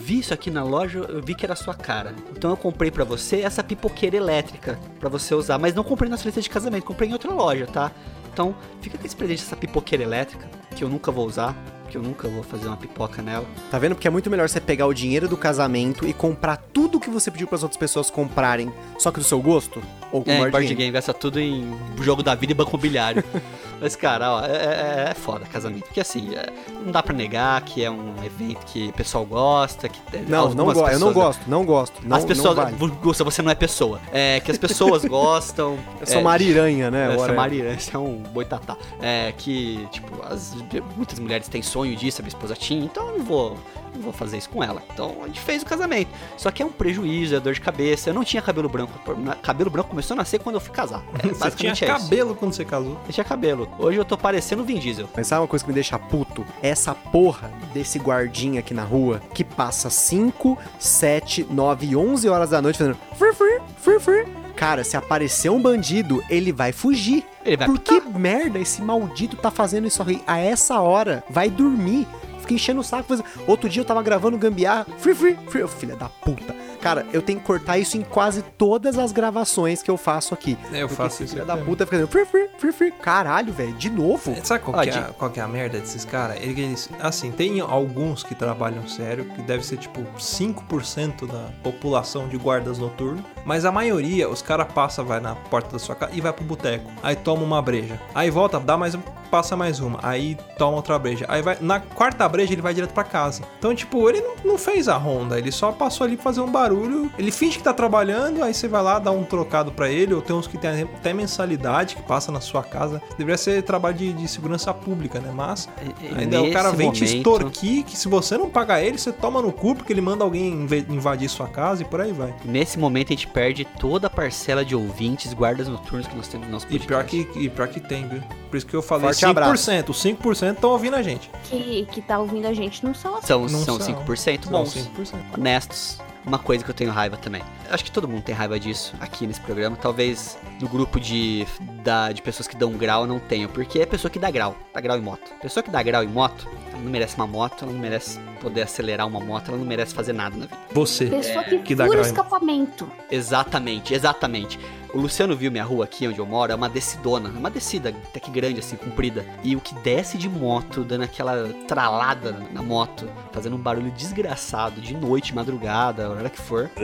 [0.01, 2.15] vi isso aqui na loja, eu vi que era a sua cara.
[2.31, 6.17] Então eu comprei pra você essa pipoqueira elétrica pra você usar, mas não comprei na
[6.17, 7.91] sua lista de casamento, comprei em outra loja, tá?
[8.31, 11.55] Então, fica com esse presente dessa pipoqueira elétrica, que eu nunca vou usar,
[11.89, 13.45] que eu nunca vou fazer uma pipoca nela.
[13.71, 13.95] Tá vendo?
[13.95, 17.31] Porque é muito melhor você pegar o dinheiro do casamento e comprar tudo que você
[17.31, 19.81] pediu pras outras pessoas comprarem, só que do seu gosto?
[20.11, 20.75] Ou com É, board game?
[20.75, 23.23] game, gasta tudo em jogo da vida e banco imobiliário.
[23.81, 25.83] Mas, cara, ó, é, é- é foda casamento.
[25.85, 26.47] Porque assim, é,
[26.83, 29.87] não dá pra negar que é um evento que o pessoal gosta.
[29.89, 30.79] Que, é, Não, não gosto.
[30.79, 32.07] Eu não pessoas- gosto, não gosto.
[32.07, 32.55] Não, as pessoas.
[32.57, 32.75] não vale.
[33.01, 33.99] Gusta, você não é pessoa.
[34.11, 35.77] É que as pessoas gostam.
[35.99, 37.09] Eu sou é, mariranha, né?
[37.09, 37.35] Whatever.
[37.35, 38.77] Maria, esse é um boitatá.
[39.01, 40.55] É que, tipo, as,
[40.95, 43.57] muitas mulheres têm sonho disso, a minha esposa tinha, então eu não vou,
[43.93, 44.81] não vou fazer isso com ela.
[44.93, 46.09] Então a gente fez o casamento.
[46.37, 48.09] Só que é um prejuízo, é dor de cabeça.
[48.09, 48.93] Eu não tinha cabelo branco.
[49.41, 51.03] Cabelo branco começou a nascer quando eu fui casar.
[51.21, 51.85] É, Você tinha é isso.
[51.85, 52.97] cabelo quando você casou.
[53.07, 53.69] Eu tinha cabelo.
[53.77, 55.07] Hoje eu tô parecendo o Vin Diesel.
[55.15, 56.45] Mas sabe uma coisa que me deixa puto?
[56.61, 62.49] Essa porra desse guardinha aqui na rua que passa 5, 7, 9 e 11 horas
[62.49, 64.25] da noite fazendo fur, fur, fur, fur.
[64.55, 67.25] Cara, se aparecer um bandido, ele vai fugir.
[67.45, 71.23] Ele vai Por que merda esse maldito tá fazendo isso aí a essa hora?
[71.29, 72.05] Vai dormir.
[72.53, 73.13] Enchendo o saco.
[73.47, 75.67] Outro dia eu tava gravando gambiarra, free, free, free.
[75.67, 76.55] Filha da puta.
[76.81, 80.57] Cara, eu tenho que cortar isso em quase todas as gravações que eu faço aqui.
[80.71, 82.91] Eu Porque faço isso aqui da puta fica free, free, free, free.
[82.91, 84.35] Caralho, velho, de novo?
[84.43, 86.37] Sabe qual, Ó, que é, de- a- qual que é a merda desses caras?
[86.41, 92.37] Eles, assim, tem alguns que trabalham sério, que deve ser tipo 5% da população de
[92.37, 96.21] guardas noturnos, mas a maioria, os caras passam, vai na porta da sua casa e
[96.21, 96.89] vai pro boteco.
[97.03, 97.99] Aí toma uma breja.
[98.15, 99.99] Aí volta, dá mais um, passa mais uma.
[100.01, 101.25] Aí toma outra breja.
[101.27, 103.43] Aí vai, na quarta breja ele vai direto pra casa.
[103.57, 106.49] Então, tipo, ele não, não fez a ronda, ele só passou ali pra fazer um
[106.51, 106.68] barulho.
[107.17, 110.21] Ele finge que tá trabalhando, aí você vai lá dar um trocado pra ele, ou
[110.21, 113.01] tem uns que tem até mensalidade que passa na sua casa.
[113.17, 115.31] Deveria ser trabalho de, de segurança pública, né?
[115.33, 115.67] Mas
[116.01, 119.11] E- ainda o cara vem te momento- extorquir, que se você não pagar ele, você
[119.11, 122.33] toma no cu, porque ele manda alguém invadir sua casa e por aí vai.
[122.45, 126.47] Nesse momento a gente perde toda a parcela de ouvintes, guardas noturnos que nós temos
[126.47, 126.87] no nosso E podcast.
[126.87, 128.21] pior que, e pior que tem, viu?
[128.49, 129.29] Por isso que eu falei Forte 5%.
[129.29, 129.71] abraço.
[129.89, 131.29] Os 5% estão ouvindo a gente.
[131.43, 133.27] Que, que tá ouvindo a gente não são assim.
[133.27, 133.95] São, Não são são.
[134.05, 135.15] 5% São bons, 5%.
[135.37, 135.99] honestos.
[136.25, 137.41] Uma coisa que eu tenho raiva também.
[137.69, 139.75] Acho que todo mundo tem raiva disso aqui nesse programa.
[139.77, 141.47] Talvez no grupo de,
[141.83, 143.47] da, de pessoas que dão grau não tenha.
[143.47, 144.55] Porque é pessoa que dá grau.
[144.73, 145.31] Dá grau em moto.
[145.41, 148.63] Pessoa que dá grau em moto, ela não merece uma moto, ela não merece poder
[148.63, 150.57] acelerar uma moto, ela não merece fazer nada na vida.
[150.71, 151.05] Você.
[151.07, 152.91] Pessoa que, que dá grau em- escapamento.
[153.09, 154.59] Exatamente, exatamente.
[154.93, 157.89] O Luciano viu minha rua aqui onde eu moro, é uma descidona, é uma descida
[157.89, 159.23] até que grande, assim, comprida.
[159.43, 164.81] E o que desce de moto, dando aquela tralada na moto, fazendo um barulho desgraçado,
[164.81, 166.69] de noite, madrugada, a hora que for.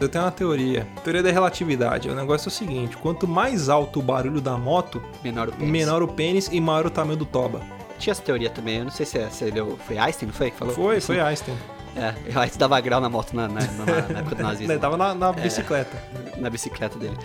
[0.00, 0.86] Eu tenho uma teoria.
[1.02, 2.08] Teoria da relatividade.
[2.10, 5.72] O negócio é o seguinte: quanto mais alto o barulho da moto, Menor o pênis.
[5.72, 7.62] menor o pênis e maior o tamanho do toba.
[7.98, 10.50] Tinha essa teoria também, eu não sei se, é, se ele foi Einstein, não foi
[10.50, 10.74] que falou?
[10.74, 11.56] Foi, foi Einstein.
[11.98, 14.78] É, o Einstein dava grau na moto na, na, na- na época do nazismo, Ele
[14.80, 15.96] tava na, na bicicleta.
[16.36, 17.16] na bicicleta dele.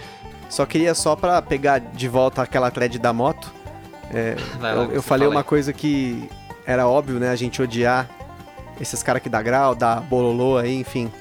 [0.49, 3.51] Só queria só pra pegar de volta aquela thread da moto.
[4.13, 5.45] é, Vai eu, eu falei fala uma aí.
[5.45, 6.30] coisa que
[6.65, 7.30] era óbvio, né?
[7.30, 8.09] A gente odiar
[8.80, 11.11] esses caras que dá grau, dá bololô aí, enfim.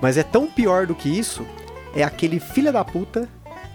[0.00, 1.46] Mas é tão pior do que isso,
[1.94, 3.28] é aquele filho da puta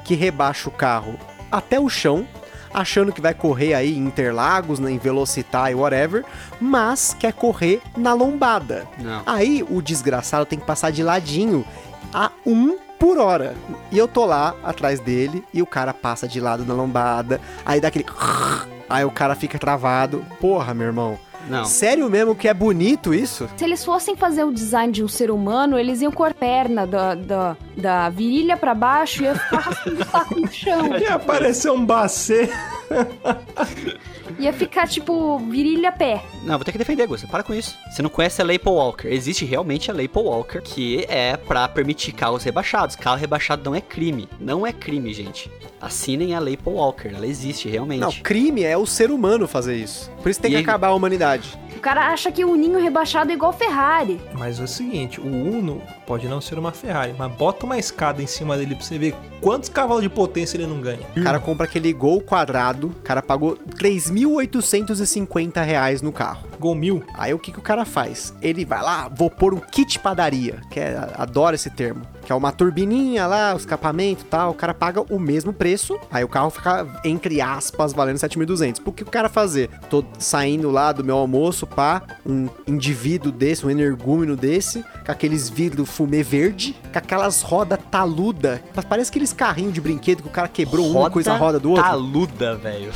[0.06, 1.16] que rebaixa o carro
[1.52, 2.28] até o chão,
[2.74, 6.26] achando que vai correr aí em Interlagos, né, em Velocitar e whatever,
[6.60, 8.88] mas quer correr na lombada.
[8.98, 9.24] Não.
[9.26, 11.66] Aí o desgraçado tem que passar de ladinho
[12.14, 13.56] a um por hora.
[13.92, 17.40] E eu tô lá atrás dele e o cara passa de lado na lombada.
[17.66, 18.06] Aí dá aquele.
[18.90, 20.26] Aí o cara fica travado.
[20.40, 21.20] Porra, meu irmão.
[21.48, 21.66] Não.
[21.66, 23.50] Sério mesmo que é bonito isso?
[23.58, 26.86] Se eles fossem fazer o design de um ser humano, eles iam com a perna
[26.86, 30.90] da, da, da virilha pra baixo e ia ficar arrastando o saco no chão.
[31.00, 32.50] E apareceu um bacê.
[34.40, 36.24] Ia ficar, tipo, virilha pé.
[36.44, 37.28] Não, vou ter que defender, Gusta.
[37.28, 37.78] Para com isso.
[37.92, 39.08] Você não conhece a Lei Paul Walker.
[39.08, 42.96] Existe realmente a Lei Paul Walker, que é pra permitir carros rebaixados.
[42.96, 44.30] Carro rebaixado não é crime.
[44.40, 45.52] Não é crime, gente.
[45.82, 47.10] Assinem a Lei Paul Walker.
[47.14, 48.00] Ela existe realmente.
[48.00, 50.10] Não, crime é o ser humano fazer isso.
[50.24, 51.60] Por isso tem E que aí- acabar a humanidade.
[51.80, 54.20] O cara acha que o ninho rebaixado é igual Ferrari.
[54.34, 58.22] Mas é o seguinte: o Uno pode não ser uma Ferrari, mas bota uma escada
[58.22, 61.08] em cima dele pra você ver quantos cavalos de potência ele não ganha.
[61.16, 66.46] O cara compra aquele gol quadrado, o cara pagou 3.850 reais no carro.
[66.60, 67.02] Gol mil.
[67.14, 68.34] Aí o que, que o cara faz?
[68.42, 72.36] Ele vai lá, vou pôr um kit padaria, que é, adoro esse termo, que é
[72.36, 76.28] uma turbininha lá, o escapamento e tal, o cara paga o mesmo preço, aí o
[76.28, 78.84] carro fica, entre aspas, valendo 7.200.
[78.84, 79.68] Por que o cara fazer?
[79.90, 85.50] Tô saindo lá do meu almoço, pá, um indivíduo desse, um energúmeno desse, com aqueles
[85.50, 90.48] vidros fumê verde, com aquelas rodas taluda, parece aqueles carrinhos de brinquedo que o cara
[90.48, 91.84] quebrou uma coisa a roda do outro.
[91.84, 92.92] Taluda, velho.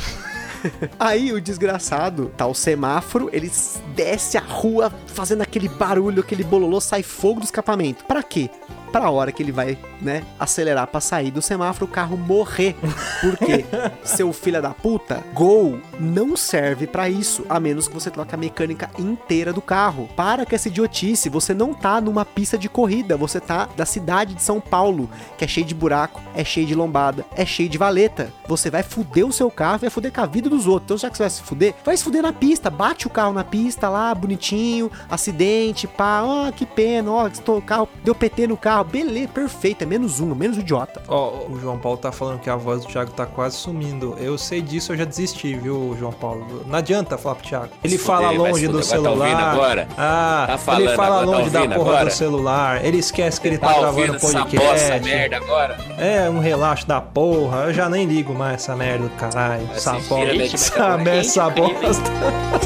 [0.96, 3.50] Aí o desgraçado, tá o semáforo, ele
[3.96, 8.04] desce a rua fazendo aquele barulho, aquele bololô, sai fogo do escapamento.
[8.04, 8.48] Pra quê?
[8.94, 12.76] Pra hora que ele vai, né, acelerar pra sair do semáforo, o carro morrer.
[13.20, 13.64] Por quê?
[14.04, 18.38] Seu filho da puta, Gol não serve pra isso, a menos que você troque a
[18.38, 20.08] mecânica inteira do carro.
[20.14, 24.32] Para com essa idiotice, você não tá numa pista de corrida, você tá da cidade
[24.32, 27.76] de São Paulo, que é cheio de buraco, é cheio de lombada, é cheio de
[27.76, 28.32] valeta.
[28.46, 30.84] Você vai fuder o seu carro, vai fuder com a vida dos outros.
[30.84, 33.32] Então, já que você vai se fuder, vai se fuder na pista, bate o carro
[33.32, 38.46] na pista lá, bonitinho, acidente, pá, ó, que pena, ó, estou- o carro deu PT
[38.46, 41.02] no carro, beleza, perfeito, é menos um, menos um idiota.
[41.08, 44.16] Ó, o João Paulo tá falando que a voz do Thiago tá quase sumindo.
[44.20, 46.62] Eu sei disso, eu já desisti, viu, João Paulo?
[46.66, 47.68] Não adianta falar pro Thiago.
[47.82, 48.78] Ele fala longe do.
[48.78, 49.52] Agora tá celular.
[49.52, 49.88] agora?
[49.98, 52.04] Ah, Tá falando, ele fala agora tá longe da porra agora?
[52.06, 52.84] do celular.
[52.84, 54.56] Ele esquece que ele tá, Tá gravando essa podcast.
[54.68, 55.78] bosta merda agora?
[55.98, 57.64] É, um relaxo da porra.
[57.64, 59.68] Eu já nem ligo mais essa merda do caralho.
[59.74, 60.16] Essa bosta.
[60.34, 62.10] né, Essa merda, essa bosta.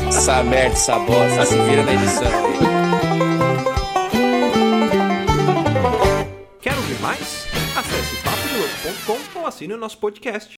[0.09, 2.68] Essa merda, essa bosta, se vira na edição
[8.89, 10.57] papodelouco.com ou assine o nosso podcast.